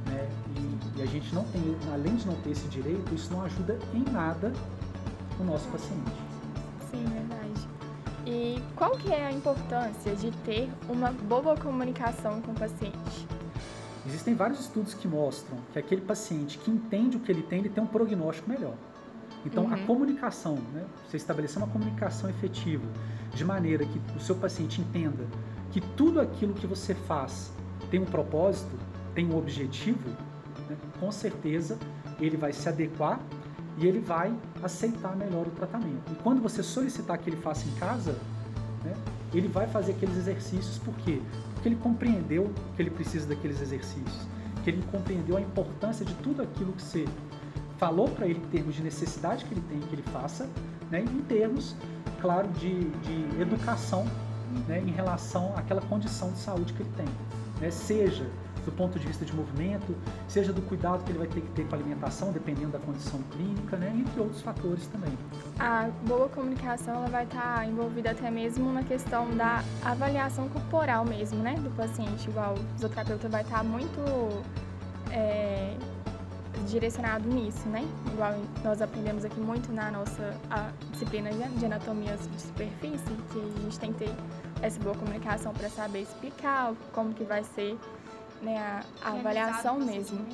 Né? 0.05 0.29
E, 0.55 0.99
e 0.99 1.01
a 1.01 1.05
gente 1.05 1.33
não 1.35 1.43
tem, 1.45 1.77
além 1.93 2.15
de 2.15 2.25
não 2.25 2.35
ter 2.35 2.51
esse 2.51 2.67
direito, 2.69 3.13
isso 3.13 3.31
não 3.33 3.43
ajuda 3.43 3.77
em 3.93 4.03
nada 4.11 4.53
o 5.39 5.43
nosso 5.43 5.67
paciente. 5.67 6.11
Sim, 6.91 7.03
verdade. 7.05 7.67
E 8.25 8.61
qual 8.75 8.91
que 8.91 9.11
é 9.13 9.27
a 9.27 9.31
importância 9.31 10.15
de 10.15 10.31
ter 10.43 10.69
uma 10.89 11.11
boa 11.11 11.55
comunicação 11.55 12.41
com 12.41 12.51
o 12.51 12.55
paciente? 12.55 13.24
Existem 14.05 14.35
vários 14.35 14.59
estudos 14.59 14.93
que 14.93 15.07
mostram 15.07 15.57
que 15.73 15.79
aquele 15.79 16.01
paciente 16.01 16.57
que 16.57 16.69
entende 16.69 17.17
o 17.17 17.19
que 17.19 17.31
ele 17.31 17.41
tem, 17.41 17.59
ele 17.59 17.69
tem 17.69 17.83
um 17.83 17.87
prognóstico 17.87 18.49
melhor. 18.49 18.75
Então, 19.45 19.65
uhum. 19.65 19.73
a 19.73 19.77
comunicação, 19.79 20.55
né? 20.73 20.85
você 21.07 21.17
estabelecer 21.17 21.57
uma 21.57 21.67
comunicação 21.67 22.29
efetiva, 22.29 22.85
de 23.33 23.43
maneira 23.43 23.85
que 23.85 24.01
o 24.15 24.19
seu 24.19 24.35
paciente 24.35 24.81
entenda 24.81 25.25
que 25.71 25.81
tudo 25.81 26.21
aquilo 26.21 26.53
que 26.53 26.65
você 26.65 26.95
faz 26.95 27.51
tem 27.91 27.99
um 27.99 28.05
propósito, 28.05 28.71
tem 29.13 29.25
um 29.25 29.37
objetivo, 29.37 30.09
né? 30.69 30.77
com 30.99 31.11
certeza 31.11 31.77
ele 32.19 32.37
vai 32.37 32.53
se 32.53 32.67
adequar 32.67 33.19
e 33.77 33.85
ele 33.85 33.99
vai 33.99 34.33
aceitar 34.63 35.15
melhor 35.15 35.47
o 35.47 35.51
tratamento. 35.51 36.11
E 36.11 36.15
quando 36.23 36.41
você 36.41 36.63
solicitar 36.63 37.17
que 37.17 37.29
ele 37.29 37.37
faça 37.37 37.67
em 37.67 37.71
casa, 37.75 38.13
né? 38.83 38.93
Ele 39.33 39.47
vai 39.47 39.67
fazer 39.67 39.93
aqueles 39.93 40.17
exercícios, 40.17 40.77
por 40.77 40.93
quê? 40.97 41.21
que 41.65 41.69
ele 41.69 41.77
compreendeu 41.77 42.53
que 42.75 42.81
ele 42.83 42.91
precisa 42.91 43.27
daqueles 43.27 43.59
exercícios, 43.59 44.27
que 44.63 44.69
ele 44.69 44.83
compreendeu 44.91 45.35
a 45.35 45.41
importância 45.41 46.05
de 46.05 46.13
tudo 46.15 46.43
aquilo 46.43 46.71
que 46.73 46.81
você 46.83 47.07
falou 47.79 48.07
para 48.07 48.27
ele 48.27 48.37
em 48.37 48.49
termos 48.49 48.75
de 48.75 48.83
necessidade 48.83 49.43
que 49.45 49.53
ele 49.55 49.63
tem 49.67 49.79
que 49.79 49.95
ele 49.95 50.03
faça, 50.03 50.47
né, 50.91 51.01
em 51.01 51.21
termos, 51.23 51.75
claro, 52.21 52.47
de, 52.49 52.83
de 52.83 53.41
educação 53.41 54.05
né, 54.67 54.79
em 54.79 54.91
relação 54.91 55.57
àquela 55.57 55.81
condição 55.81 56.31
de 56.31 56.37
saúde 56.37 56.71
que 56.73 56.83
ele 56.83 56.91
tem. 56.95 57.07
Né, 57.59 57.71
seja 57.71 58.29
do 58.65 58.71
ponto 58.71 58.99
de 58.99 59.05
vista 59.05 59.23
de 59.23 59.33
movimento, 59.33 59.95
seja 60.27 60.51
do 60.51 60.61
cuidado 60.61 61.03
que 61.03 61.11
ele 61.11 61.19
vai 61.19 61.27
ter 61.27 61.41
que 61.41 61.49
ter 61.51 61.67
com 61.67 61.75
a 61.75 61.77
alimentação, 61.77 62.31
dependendo 62.31 62.71
da 62.71 62.79
condição 62.79 63.21
clínica, 63.31 63.77
né, 63.77 63.93
entre 63.95 64.19
outros 64.19 64.41
fatores 64.41 64.87
também. 64.87 65.15
A 65.59 65.89
boa 66.05 66.27
comunicação 66.29 66.95
ela 66.95 67.07
vai 67.07 67.23
estar 67.23 67.57
tá 67.57 67.65
envolvida 67.65 68.11
até 68.11 68.29
mesmo 68.31 68.71
na 68.73 68.83
questão 68.83 69.29
da 69.35 69.63
avaliação 69.83 70.49
corporal 70.49 71.05
mesmo, 71.05 71.39
né, 71.41 71.55
do 71.55 71.69
paciente, 71.75 72.29
igual 72.29 72.55
o 72.55 72.73
fisioterapeuta 72.73 73.29
vai 73.29 73.41
estar 73.41 73.57
tá 73.57 73.63
muito 73.63 74.01
é, 75.11 75.75
direcionado 76.67 77.27
nisso, 77.27 77.67
né? 77.67 77.87
Igual 78.11 78.33
nós 78.63 78.81
aprendemos 78.81 79.25
aqui 79.25 79.39
muito 79.39 79.71
na 79.71 79.91
nossa 79.91 80.35
disciplina 80.91 81.29
de 81.31 81.65
anatomia 81.65 82.15
de 82.17 82.41
superfície, 82.41 83.03
que 83.31 83.39
a 83.39 83.61
gente 83.61 83.79
tem 83.79 83.93
que 83.93 84.05
ter 84.05 84.15
essa 84.61 84.79
boa 84.79 84.95
comunicação 84.95 85.53
para 85.53 85.69
saber 85.69 86.01
explicar 86.01 86.73
como 86.91 87.13
que 87.13 87.23
vai 87.23 87.43
ser 87.43 87.77
né, 88.41 88.57
a, 88.57 89.09
a 89.09 89.11
avaliação 89.13 89.79
mesmo. 89.79 90.25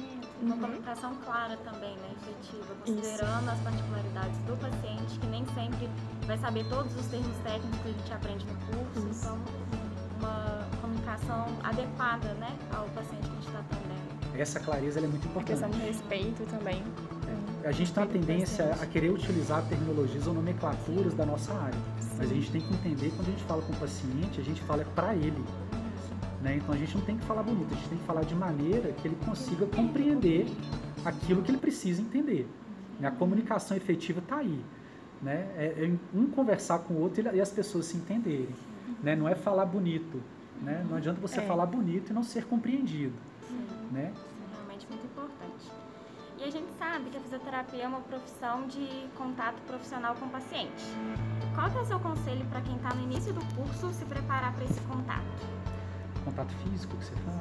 Uma 0.42 0.56
uhum. 0.56 0.62
comunicação 0.62 1.16
clara 1.24 1.56
também, 1.58 1.96
né, 1.98 2.10
efetiva, 2.18 2.74
considerando 2.84 3.42
Isso. 3.44 3.52
as 3.52 3.60
particularidades 3.60 4.38
do 4.40 4.58
paciente, 4.58 5.20
que 5.20 5.28
nem 5.28 5.46
sempre 5.54 5.90
vai 6.26 6.38
saber 6.40 6.68
todos 6.68 6.96
os 6.96 7.06
termos 7.08 7.38
técnicos 7.44 7.80
que 7.80 7.90
a 7.90 7.92
gente 7.92 8.14
aprende 8.14 8.46
no 8.46 8.56
curso. 8.56 9.08
Isso. 9.08 9.28
Então, 9.28 9.38
uma 10.18 10.68
comunicação 10.82 11.48
adequada, 11.64 12.34
né, 12.36 12.58
ao 12.76 12.86
paciente 12.90 13.22
que 13.22 13.30
a 13.30 13.36
gente 13.36 13.48
está 13.48 13.60
atendendo. 13.60 14.12
Essa 14.36 14.60
clareza 14.60 15.00
é 15.00 15.08
muito 15.08 15.28
importante. 15.28 15.64
A 15.64 15.68
questão 15.68 15.70
do 15.70 15.86
respeito 15.86 16.46
também. 16.46 16.84
A 17.64 17.72
gente 17.72 17.94
tem 17.94 18.04
uma 18.04 18.10
tendência 18.10 18.72
a 18.82 18.86
querer 18.88 19.12
utilizar 19.12 19.64
terminologias 19.68 20.26
ou 20.26 20.34
nomenclaturas 20.34 21.14
da 21.14 21.26
nossa 21.26 21.54
área, 21.54 21.78
Sim. 22.00 22.10
mas 22.18 22.32
a 22.32 22.34
gente 22.34 22.52
tem 22.52 22.62
que 22.62 22.74
entender 22.74 23.12
quando 23.16 23.28
a 23.28 23.32
gente 23.32 23.44
fala 23.44 23.62
com 23.62 23.74
o 23.74 23.76
paciente, 23.76 24.40
a 24.40 24.44
gente 24.44 24.62
fala 24.62 24.84
para 24.96 25.14
ele. 25.14 25.44
Né? 26.42 26.58
Então 26.58 26.74
a 26.74 26.78
gente 26.78 26.98
não 26.98 27.06
tem 27.06 27.18
que 27.18 27.26
falar 27.26 27.44
bonito, 27.44 27.72
a 27.72 27.76
gente 27.76 27.90
tem 27.90 27.98
que 27.98 28.04
falar 28.06 28.24
de 28.24 28.36
maneira 28.36 28.92
que 28.94 29.08
ele 29.08 29.18
consiga 29.26 29.66
compreender 29.68 30.48
aquilo 31.06 31.42
que 31.42 31.52
ele 31.52 31.60
precisa 31.60 32.02
entender. 32.02 32.48
Né? 33.00 33.08
A 33.08 33.12
comunicação 33.12 33.78
efetiva 33.78 34.20
está 34.20 34.38
aí. 34.38 34.60
Né? 35.22 35.48
É, 35.56 35.66
é, 35.86 36.18
um 36.18 36.26
conversar 36.28 36.80
com 36.80 36.96
o 36.96 37.02
outro 37.02 37.24
e 37.34 37.40
as 37.40 37.52
pessoas 37.52 37.86
se 37.86 37.98
entenderem. 37.98 38.50
Né? 39.04 39.16
Não 39.16 39.30
é 39.30 39.36
falar 39.36 39.66
bonito. 39.66 40.22
Né? 40.62 40.86
Não 40.90 40.98
adianta 40.98 41.22
você 41.22 41.40
é. 41.40 41.46
falar 41.46 41.68
bonito 41.68 42.10
e 42.10 42.14
não 42.14 42.24
ser 42.24 42.46
compreendido. 42.46 43.14
Sim. 43.48 43.68
Né? 43.92 44.12
Isso 44.14 44.26
é 44.52 44.56
realmente 44.56 44.88
muito 44.90 45.06
importante. 45.06 45.72
E 46.40 46.44
a 46.44 46.50
gente 46.50 46.72
sabe 46.80 47.12
que 47.12 47.18
a 47.18 47.20
fisioterapia 47.20 47.84
é 47.84 47.88
uma 47.88 48.02
profissão 48.02 48.66
de 48.66 48.88
contato 49.16 49.62
profissional 49.68 50.16
com 50.16 50.26
o 50.26 50.30
paciente. 50.30 50.84
Qual 51.54 51.68
é 51.68 51.82
o 51.82 51.86
seu 51.86 52.00
conselho 52.00 52.44
para 52.46 52.62
quem 52.62 52.76
está 52.78 52.96
no 52.96 53.04
início 53.04 53.32
do 53.32 53.42
curso 53.56 53.94
se 53.94 54.06
preparar 54.06 54.52
para 54.54 54.66
esse 54.66 54.82
contato? 54.82 55.81
Contato 56.22 56.54
físico 56.64 56.96
que 56.98 57.06
você 57.06 57.16
fala? 57.18 57.40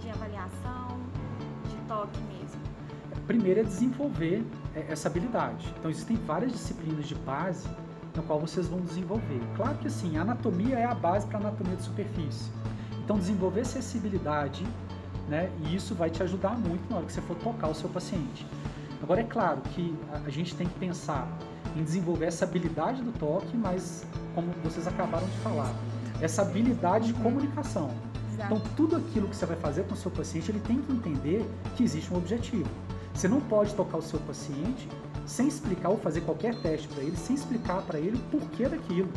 De 0.00 0.10
avaliação, 0.10 0.98
de 1.68 1.76
toque 1.88 2.20
mesmo. 2.22 2.60
Primeiro 3.26 3.60
é 3.60 3.62
desenvolver 3.62 4.44
é, 4.74 4.86
essa 4.88 5.08
habilidade. 5.08 5.72
Então 5.78 5.90
existem 5.90 6.16
várias 6.16 6.52
disciplinas 6.52 7.06
de 7.06 7.14
base 7.14 7.68
no 8.14 8.22
qual 8.22 8.40
vocês 8.40 8.66
vão 8.66 8.80
desenvolver. 8.80 9.40
Claro 9.56 9.78
que 9.78 9.86
assim, 9.86 10.16
a 10.16 10.22
anatomia 10.22 10.78
é 10.78 10.84
a 10.84 10.94
base 10.94 11.26
para 11.26 11.38
a 11.38 11.40
anatomia 11.40 11.76
de 11.76 11.82
superfície. 11.82 12.50
Então 13.04 13.18
desenvolver 13.18 13.60
acessibilidade, 13.60 14.66
né? 15.28 15.50
E 15.64 15.74
isso 15.74 15.94
vai 15.94 16.10
te 16.10 16.22
ajudar 16.22 16.58
muito 16.58 16.88
na 16.90 16.96
hora 16.96 17.06
que 17.06 17.12
você 17.12 17.20
for 17.20 17.36
tocar 17.36 17.68
o 17.68 17.74
seu 17.74 17.88
paciente. 17.88 18.46
Agora 19.02 19.20
é 19.20 19.24
claro 19.24 19.60
que 19.62 19.96
a 20.12 20.30
gente 20.30 20.54
tem 20.54 20.66
que 20.66 20.78
pensar 20.78 21.26
em 21.76 21.82
desenvolver 21.82 22.26
essa 22.26 22.44
habilidade 22.44 23.02
do 23.02 23.12
toque, 23.12 23.56
mas 23.56 24.06
como 24.34 24.48
vocês 24.62 24.86
acabaram 24.86 25.26
de 25.26 25.36
falar, 25.38 25.72
essa 26.20 26.42
habilidade 26.42 27.12
de 27.12 27.14
comunicação. 27.14 27.90
Exato. 28.40 28.54
Então, 28.54 28.74
tudo 28.74 28.96
aquilo 28.96 29.28
que 29.28 29.36
você 29.36 29.44
vai 29.44 29.56
fazer 29.56 29.84
com 29.84 29.94
o 29.94 29.96
seu 29.96 30.10
paciente, 30.10 30.50
ele 30.50 30.60
tem 30.60 30.80
que 30.80 30.92
entender 30.92 31.44
que 31.76 31.84
existe 31.84 32.12
um 32.12 32.16
objetivo. 32.16 32.68
Você 33.12 33.28
não 33.28 33.40
pode 33.40 33.74
tocar 33.74 33.98
o 33.98 34.02
seu 34.02 34.18
paciente 34.20 34.88
sem 35.26 35.46
explicar 35.46 35.90
ou 35.90 35.98
fazer 35.98 36.22
qualquer 36.22 36.54
teste 36.62 36.88
para 36.88 37.02
ele, 37.02 37.16
sem 37.16 37.36
explicar 37.36 37.82
para 37.82 37.98
ele 37.98 38.16
o 38.16 38.38
porquê 38.38 38.66
daquilo. 38.68 39.08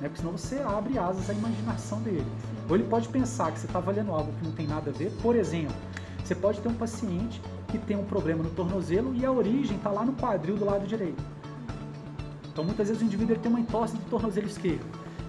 Né? 0.00 0.08
Porque 0.08 0.18
senão 0.18 0.32
você 0.32 0.58
abre 0.58 0.98
asas 0.98 1.30
à 1.30 1.32
imaginação 1.32 2.00
dele. 2.02 2.26
Ou 2.68 2.76
ele 2.76 2.84
pode 2.84 3.08
pensar 3.08 3.50
que 3.50 3.58
você 3.58 3.66
está 3.66 3.78
avaliando 3.78 4.12
algo 4.12 4.32
que 4.32 4.44
não 4.44 4.52
tem 4.52 4.66
nada 4.66 4.90
a 4.90 4.92
ver. 4.92 5.10
Por 5.22 5.34
exemplo, 5.34 5.74
você 6.22 6.34
pode 6.34 6.60
ter 6.60 6.68
um 6.68 6.74
paciente 6.74 7.40
que 7.68 7.78
tem 7.78 7.96
um 7.96 8.04
problema 8.04 8.42
no 8.42 8.50
tornozelo 8.50 9.14
e 9.14 9.24
a 9.24 9.32
origem 9.32 9.76
está 9.76 9.90
lá 9.90 10.04
no 10.04 10.12
quadril 10.12 10.56
do 10.56 10.64
lado 10.64 10.86
direito. 10.86 11.22
Então, 12.52 12.62
muitas 12.62 12.88
vezes 12.88 13.02
o 13.02 13.04
indivíduo 13.04 13.34
ele 13.34 13.40
tem 13.40 13.50
uma 13.50 13.60
entorse 13.60 13.96
do 13.96 14.10
tornozelo 14.10 14.46
esquerdo. 14.46 14.84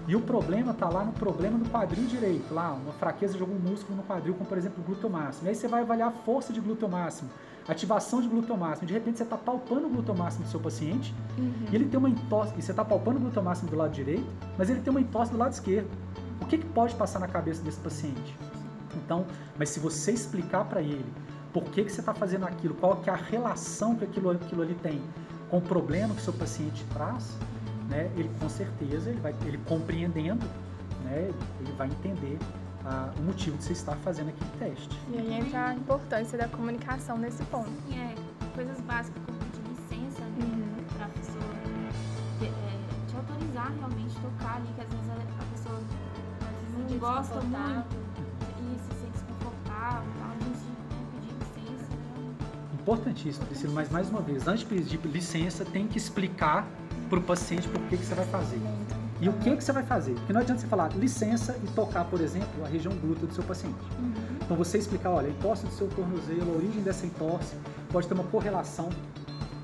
E 0.06 0.14
o 0.14 0.20
problema 0.20 0.70
está 0.72 0.88
lá 0.88 1.04
no 1.04 1.12
problema 1.12 1.58
do 1.58 1.68
quadril 1.68 2.04
direito, 2.06 2.54
lá, 2.54 2.72
uma 2.72 2.92
fraqueza 2.92 3.34
de 3.34 3.40
algum 3.40 3.58
músculo 3.58 3.96
no 3.96 4.04
quadril, 4.04 4.34
como 4.34 4.48
por 4.48 4.56
exemplo 4.56 4.82
o 4.82 4.86
glúteo 4.86 5.10
máximo. 5.10 5.46
E 5.46 5.48
aí 5.48 5.54
você 5.54 5.66
vai 5.66 5.82
avaliar 5.82 6.08
a 6.08 6.12
força 6.12 6.52
de 6.52 6.60
glúteo 6.60 6.88
máximo, 6.88 7.28
ativação 7.66 8.20
de 8.20 8.28
glúteo 8.28 8.56
máximo. 8.56 8.86
De 8.86 8.94
repente 8.94 9.18
você 9.18 9.24
está 9.24 9.36
palpando 9.36 9.86
o 9.86 9.90
glúteo 9.90 10.14
máximo 10.16 10.44
do 10.44 10.50
seu 10.50 10.60
paciente 10.60 11.12
Uhum. 11.36 11.52
e 11.72 11.74
ele 11.74 11.86
tem 11.86 11.98
uma 11.98 12.08
entorse, 12.08 12.54
e 12.56 12.62
você 12.62 12.70
está 12.70 12.84
palpando 12.84 13.18
o 13.18 13.20
glúteo 13.20 13.42
máximo 13.42 13.68
do 13.68 13.76
lado 13.76 13.90
direito, 13.92 14.26
mas 14.56 14.70
ele 14.70 14.80
tem 14.80 14.90
uma 14.92 15.00
entorse 15.00 15.32
do 15.32 15.38
lado 15.38 15.52
esquerdo. 15.52 15.88
O 16.40 16.46
que, 16.46 16.58
que 16.58 16.66
pode 16.66 16.94
passar 16.94 17.18
na 17.18 17.26
cabeça 17.26 17.62
desse 17.62 17.80
paciente? 17.80 18.36
Então, 18.94 19.26
mas 19.58 19.70
se 19.70 19.80
você 19.80 20.12
explicar 20.12 20.64
para 20.64 20.80
ele 20.80 21.04
por 21.52 21.64
que, 21.64 21.82
que 21.82 21.90
você 21.90 22.00
está 22.00 22.14
fazendo 22.14 22.44
aquilo, 22.44 22.74
qual 22.74 22.96
que 22.96 23.10
é 23.10 23.12
a 23.12 23.16
relação 23.16 23.96
que 23.96 24.04
aquilo, 24.04 24.30
aquilo 24.30 24.62
ali 24.62 24.74
tem 24.74 25.02
com 25.50 25.58
o 25.58 25.60
problema 25.60 26.14
que 26.14 26.20
o 26.20 26.24
seu 26.24 26.32
paciente 26.32 26.84
traz, 26.92 27.36
né, 27.88 28.10
ele 28.16 28.30
com 28.40 28.48
certeza, 28.48 29.10
ele, 29.10 29.20
vai, 29.20 29.34
ele 29.44 29.58
compreendendo, 29.66 30.46
né, 31.04 31.30
ele 31.60 31.72
vai 31.76 31.88
entender 31.88 32.38
ah, 32.84 33.12
o 33.18 33.22
motivo 33.22 33.56
de 33.56 33.64
você 33.64 33.72
estar 33.72 33.96
fazendo 33.96 34.28
aquele 34.28 34.50
teste. 34.58 35.00
E 35.12 35.18
aí 35.18 35.34
entra 35.34 35.68
a 35.68 35.74
importância 35.74 36.38
da 36.38 36.48
comunicação 36.48 37.18
nesse 37.18 37.42
ponto. 37.44 37.70
Sim, 37.88 37.98
é, 37.98 38.14
coisas 38.54 38.80
básicas 38.82 39.22
como 39.24 39.38
pedir 39.38 39.62
licença, 39.68 40.22
né? 40.22 40.44
Uhum. 40.44 40.84
Pra 40.96 41.08
pessoa 41.08 41.44
te, 42.38 42.44
é, 42.46 43.08
te 43.08 43.16
autorizar 43.16 43.72
realmente 43.78 44.14
tocar 44.20 44.56
ali, 44.56 44.68
que 44.74 44.80
às 44.80 44.88
vezes 44.88 45.10
a, 45.10 45.14
a 45.14 45.46
pessoa 45.52 45.76
às 45.76 46.76
vezes 46.76 46.90
não 46.90 46.98
gosta 46.98 47.40
muito 47.40 47.96
e 48.60 48.78
se 48.78 49.00
sente 49.00 49.12
desconfortável, 49.12 50.12
Importantíssimo, 52.86 53.44
Priscila, 53.46 53.72
mas 53.72 53.90
mais 53.90 54.08
uma 54.08 54.20
vez, 54.20 54.46
antes 54.46 54.60
de 54.60 54.66
pedir 54.66 55.00
licença, 55.08 55.64
tem 55.64 55.88
que 55.88 55.98
explicar 55.98 56.64
para 57.10 57.18
o 57.18 57.22
paciente 57.22 57.66
por 57.66 57.80
que, 57.88 57.96
que 57.96 58.06
você 58.06 58.14
vai 58.14 58.24
fazer. 58.26 58.60
E 59.20 59.28
o 59.28 59.32
que, 59.32 59.56
que 59.56 59.64
você 59.64 59.72
vai 59.72 59.82
fazer? 59.82 60.14
Porque 60.14 60.32
não 60.32 60.40
adianta 60.40 60.60
você 60.60 60.68
falar 60.68 60.94
licença 60.96 61.58
e 61.64 61.66
tocar, 61.72 62.04
por 62.04 62.20
exemplo, 62.20 62.64
a 62.64 62.68
região 62.68 62.94
glútea 62.94 63.26
do 63.26 63.34
seu 63.34 63.42
paciente. 63.42 63.74
Então 64.40 64.56
você 64.56 64.78
explicar, 64.78 65.10
olha, 65.10 65.26
a 65.26 65.30
entorse 65.30 65.66
do 65.66 65.72
seu 65.72 65.88
tornozelo, 65.88 66.52
a 66.52 66.56
origem 66.58 66.80
dessa 66.80 67.04
entorse 67.04 67.56
pode 67.90 68.06
ter 68.06 68.14
uma 68.14 68.22
correlação 68.22 68.88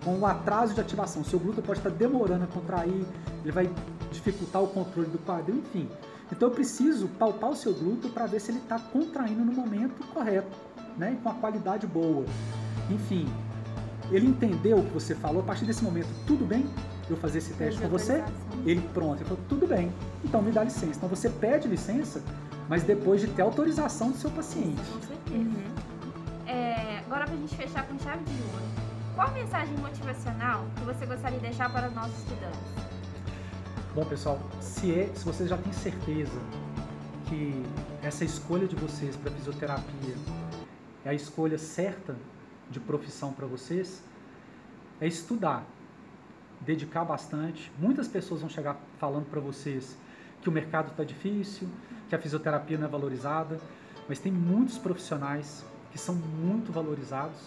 com 0.04 0.18
o 0.18 0.26
atraso 0.26 0.74
de 0.74 0.80
ativação. 0.80 1.22
O 1.22 1.24
seu 1.24 1.38
glúteo 1.38 1.62
pode 1.62 1.78
estar 1.78 1.90
demorando 1.90 2.42
a 2.42 2.48
contrair, 2.48 3.06
ele 3.44 3.52
vai 3.52 3.70
dificultar 4.11 4.61
o 4.64 4.66
controle 4.66 5.08
do 5.08 5.18
quadril, 5.18 5.58
enfim. 5.58 5.88
Então 6.32 6.48
eu 6.48 6.52
preciso 6.52 7.06
palpar 7.20 7.50
o 7.50 7.56
seu 7.56 7.72
glúteo 7.72 8.11
para 8.11 8.26
ver 8.26 8.40
se 8.40 8.50
ele 8.50 8.58
está 8.58 8.80
contraindo 8.80 9.44
no 9.44 9.52
momento 9.52 10.04
correto, 10.12 10.50
né? 10.98 11.16
Com 11.22 11.28
a 11.28 11.35
qualidade 11.35 11.87
boa. 11.87 12.24
Enfim, 12.92 13.26
ele 14.11 14.26
entendeu 14.26 14.78
o 14.78 14.85
que 14.85 14.92
você 14.92 15.14
falou, 15.14 15.42
a 15.42 15.44
partir 15.44 15.64
desse 15.64 15.83
momento, 15.83 16.09
tudo 16.26 16.44
bem 16.44 16.66
eu 17.09 17.16
fazer 17.16 17.38
esse 17.38 17.52
teste 17.55 17.81
com 17.81 17.88
você? 17.88 18.24
Ele, 18.64 18.81
pronto, 18.94 19.16
ele 19.16 19.24
falou, 19.24 19.44
tudo 19.48 19.66
bem, 19.66 19.92
então 20.24 20.40
me 20.42 20.50
dá 20.50 20.64
licença. 20.64 20.96
Então 20.96 21.09
você 21.09 21.28
pede 21.28 21.68
licença, 21.68 22.22
mas 22.68 22.83
depois 22.83 23.20
de 23.20 23.28
ter 23.28 23.42
autorização 23.42 24.11
do 24.11 24.16
seu 24.16 24.31
paciente. 24.31 24.81
Com 24.92 25.00
certeza. 25.00 25.37
Uhum. 25.37 25.74
É, 26.46 26.98
agora 27.07 27.24
pra 27.24 27.37
gente 27.37 27.55
fechar 27.57 27.87
com 27.87 27.98
chave 27.98 28.24
de 28.24 28.42
ouro. 28.52 28.64
Qual 29.14 29.28
a 29.28 29.31
mensagem 29.31 29.76
motivacional 29.78 30.64
que 30.76 30.85
você 30.85 31.07
gostaria 31.07 31.38
de 31.38 31.46
deixar 31.46 31.70
para 31.72 31.88
os 31.88 31.94
nossos 31.94 32.16
estudantes? 32.18 32.61
Bom, 33.94 34.05
pessoal, 34.07 34.40
se, 34.61 34.92
é, 34.98 35.11
se 35.14 35.24
vocês 35.24 35.50
já 35.50 35.59
têm 35.59 35.72
certeza 35.72 36.38
que 37.26 37.62
essa 38.02 38.24
escolha 38.24 38.66
de 38.66 38.74
vocês 38.76 39.16
para 39.16 39.31
fisioterapia 39.33 40.14
é 41.05 41.11
a 41.11 41.14
escolha 41.14 41.59
certa 41.59 42.16
de 42.72 42.80
profissão 42.80 43.32
para 43.32 43.46
vocês, 43.46 44.02
é 45.00 45.06
estudar, 45.06 45.64
dedicar 46.61 47.04
bastante. 47.04 47.70
Muitas 47.78 48.08
pessoas 48.08 48.40
vão 48.40 48.50
chegar 48.50 48.76
falando 48.98 49.26
para 49.26 49.40
vocês 49.40 49.96
que 50.40 50.48
o 50.48 50.52
mercado 50.52 50.90
está 50.90 51.04
difícil, 51.04 51.68
que 52.08 52.14
a 52.14 52.18
fisioterapia 52.18 52.76
não 52.76 52.87
é 52.87 52.90
valorizada, 52.90 53.61
mas 54.08 54.18
tem 54.18 54.32
muitos 54.32 54.78
profissionais 54.78 55.64
que 55.90 55.98
são 55.98 56.14
muito 56.14 56.72
valorizados 56.72 57.38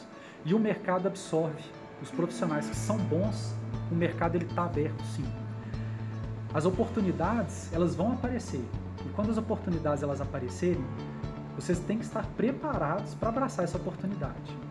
e 0.45 0.53
o 0.53 0.59
mercado 0.59 1.07
absorve 1.07 1.63
os 2.01 2.11
profissionais 2.11 2.69
que 2.69 2.75
são 2.75 2.97
bons. 2.97 3.53
O 3.91 3.95
mercado 3.95 4.35
ele 4.35 4.45
está 4.45 4.65
aberto, 4.65 5.03
sim. 5.03 5.25
As 6.53 6.65
oportunidades 6.65 7.71
elas 7.73 7.95
vão 7.95 8.13
aparecer 8.13 8.63
e 9.05 9.09
quando 9.09 9.31
as 9.31 9.38
oportunidades 9.38 10.03
elas 10.03 10.21
aparecerem, 10.21 10.83
vocês 11.55 11.79
têm 11.79 11.97
que 11.97 12.05
estar 12.05 12.25
preparados 12.38 13.13
para 13.15 13.29
abraçar 13.29 13.63
essa 13.63 13.77
oportunidade. 13.77 14.64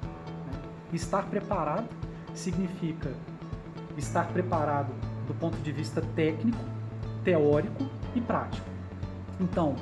Estar 0.95 1.25
preparado 1.25 1.89
significa 2.35 3.13
estar 3.97 4.29
preparado 4.29 4.93
do 5.27 5.35
ponto 5.35 5.59
de 5.59 5.73
vista 5.73 6.01
técnico, 6.15 6.65
teórico 7.25 7.89
e 8.15 8.21
prático. 8.21 8.65
Então, 9.41 9.75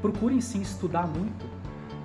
procurem 0.00 0.40
sim 0.40 0.62
estudar 0.62 1.06
muito, 1.06 1.44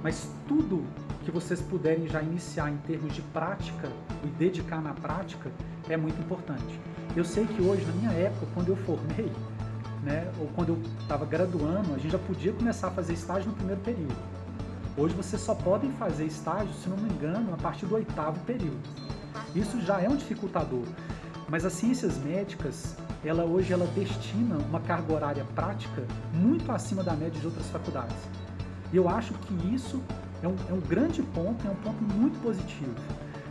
mas 0.04 0.30
tudo 0.50 0.84
que 1.24 1.32
vocês 1.32 1.62
puderem 1.62 2.10
já 2.10 2.22
iniciar 2.22 2.70
em 2.70 2.78
termos 2.78 3.14
de 3.14 3.22
prática 3.22 3.90
e 4.22 4.28
dedicar 4.28 4.82
na 4.82 4.94
prática 4.94 5.50
é 5.88 5.96
muito 5.96 6.20
importante. 6.20 6.78
Eu 7.16 7.24
sei 7.24 7.46
que 7.46 7.62
hoje, 7.62 7.86
na 7.86 7.94
minha 7.94 8.12
época, 8.12 8.48
quando 8.54 8.70
eu 8.70 8.76
formei, 8.76 9.32
né, 10.04 10.30
ou 10.38 10.48
quando 10.48 10.70
eu 10.70 10.82
estava 11.00 11.26
graduando, 11.26 11.94
a 11.94 11.98
gente 11.98 12.12
já 12.12 12.20
podia 12.20 12.52
começar 12.52 12.88
a 12.88 12.92
fazer 12.92 13.14
estágio 13.14 13.50
no 13.50 13.56
primeiro 13.56 13.80
período. 13.80 14.41
Hoje 14.98 15.16
vocês 15.16 15.42
só 15.42 15.56
podem 15.56 15.90
fazer 15.94 16.26
estágio, 16.26 16.74
se 16.74 16.90
não 16.90 16.98
me 16.98 17.10
engano, 17.10 17.54
a 17.54 17.58
partir 17.58 17.86
do 17.86 17.96
oitavo 17.96 18.38
período. 18.42 18.90
Isso 19.56 19.80
já 19.80 20.02
é 20.02 20.10
um 20.10 20.18
dificultador. 20.18 20.84
Mas 21.48 21.64
as 21.64 21.74
ciências 21.74 22.18
médicas, 22.18 22.98
ela 23.24 23.46
hoje 23.46 23.72
ela 23.72 23.88
destina 23.88 24.58
uma 24.58 24.82
carga 24.82 25.14
horária 25.14 25.46
prática 25.56 26.04
muito 26.34 26.70
acima 26.74 27.04
da 27.04 27.14
média 27.14 27.40
de 27.40 27.46
outras 27.46 27.68
faculdades. 27.68 28.18
E 28.92 28.98
eu 28.98 29.08
acho 29.08 29.34
que 29.34 29.54
isso 29.74 30.04
é 30.44 30.48
um, 30.48 30.56
é 30.70 30.74
um 30.74 30.82
grande 30.82 31.24
ponto, 31.24 31.66
é 31.66 31.72
um 31.72 31.76
ponto 31.76 32.04
muito 32.04 32.42
positivo. 32.42 32.94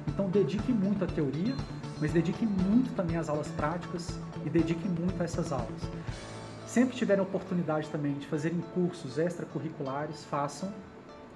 Então 0.08 0.28
dedique 0.28 0.70
muito 0.72 1.04
à 1.04 1.06
teoria, 1.06 1.54
mas 1.98 2.12
dedique 2.12 2.44
muito 2.44 2.94
também 2.94 3.16
às 3.16 3.30
aulas 3.30 3.48
práticas 3.48 4.10
e 4.44 4.50
dedique 4.50 4.86
muito 4.86 5.18
a 5.18 5.24
essas 5.24 5.52
aulas. 5.52 5.80
Sempre 6.66 6.96
tiverem 6.96 7.22
oportunidade 7.22 7.88
também 7.88 8.12
de 8.12 8.26
fazerem 8.26 8.60
cursos 8.74 9.18
extracurriculares, 9.18 10.22
façam, 10.24 10.70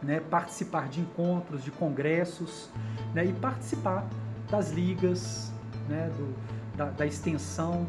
né, 0.04 0.20
participar 0.20 0.88
de 0.88 1.00
encontros, 1.00 1.64
de 1.64 1.70
congressos, 1.70 2.70
né, 3.14 3.24
e 3.24 3.32
participar 3.32 4.06
das 4.50 4.70
ligas, 4.70 5.52
né, 5.88 6.10
do, 6.16 6.34
da, 6.76 6.86
da 6.90 7.06
extensão, 7.06 7.86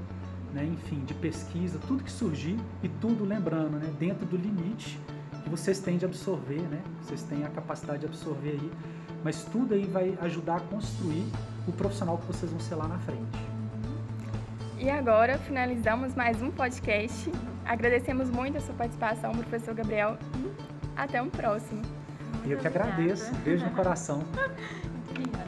né, 0.54 0.64
enfim, 0.64 1.04
de 1.06 1.14
pesquisa, 1.14 1.78
tudo 1.88 2.04
que 2.04 2.12
surgir 2.12 2.58
e 2.82 2.90
tudo 2.90 3.26
lembrando, 3.26 3.78
né, 3.78 3.94
dentro 4.00 4.26
do 4.26 4.38
limite 4.38 5.00
que 5.44 5.50
vocês 5.50 5.80
têm 5.80 5.98
de 5.98 6.06
absorver, 6.06 6.62
né, 6.62 6.82
vocês 7.02 7.22
têm 7.24 7.44
a 7.44 7.50
capacidade 7.50 8.00
de 8.00 8.06
absorver 8.08 8.52
aí, 8.52 8.72
mas 9.24 9.44
tudo 9.44 9.74
aí 9.74 9.86
vai 9.86 10.18
ajudar 10.22 10.58
a 10.58 10.60
construir 10.62 11.26
o 11.68 11.72
profissional 11.72 12.18
que 12.18 12.26
vocês 12.26 12.52
vão 12.52 12.60
ser 12.60 12.76
lá 12.76 12.88
na 12.88 12.98
frente. 13.00 13.38
E 14.78 14.90
agora 14.90 15.38
finalizamos 15.40 16.14
mais 16.16 16.42
um 16.42 16.52
podcast. 16.52 17.32
Agradecemos 17.66 18.30
muito 18.30 18.58
a 18.58 18.62
sua 18.62 18.76
participação, 18.76 19.32
professor 19.32 19.74
Gabriel, 19.74 20.18
até 20.96 21.22
um 21.22 21.30
próximo. 21.30 21.82
E 22.46 22.52
eu 22.52 22.60
que 22.60 22.68
agradeço, 22.68 23.34
beijo 23.44 23.66
no 23.66 23.72
coração. 23.72 24.24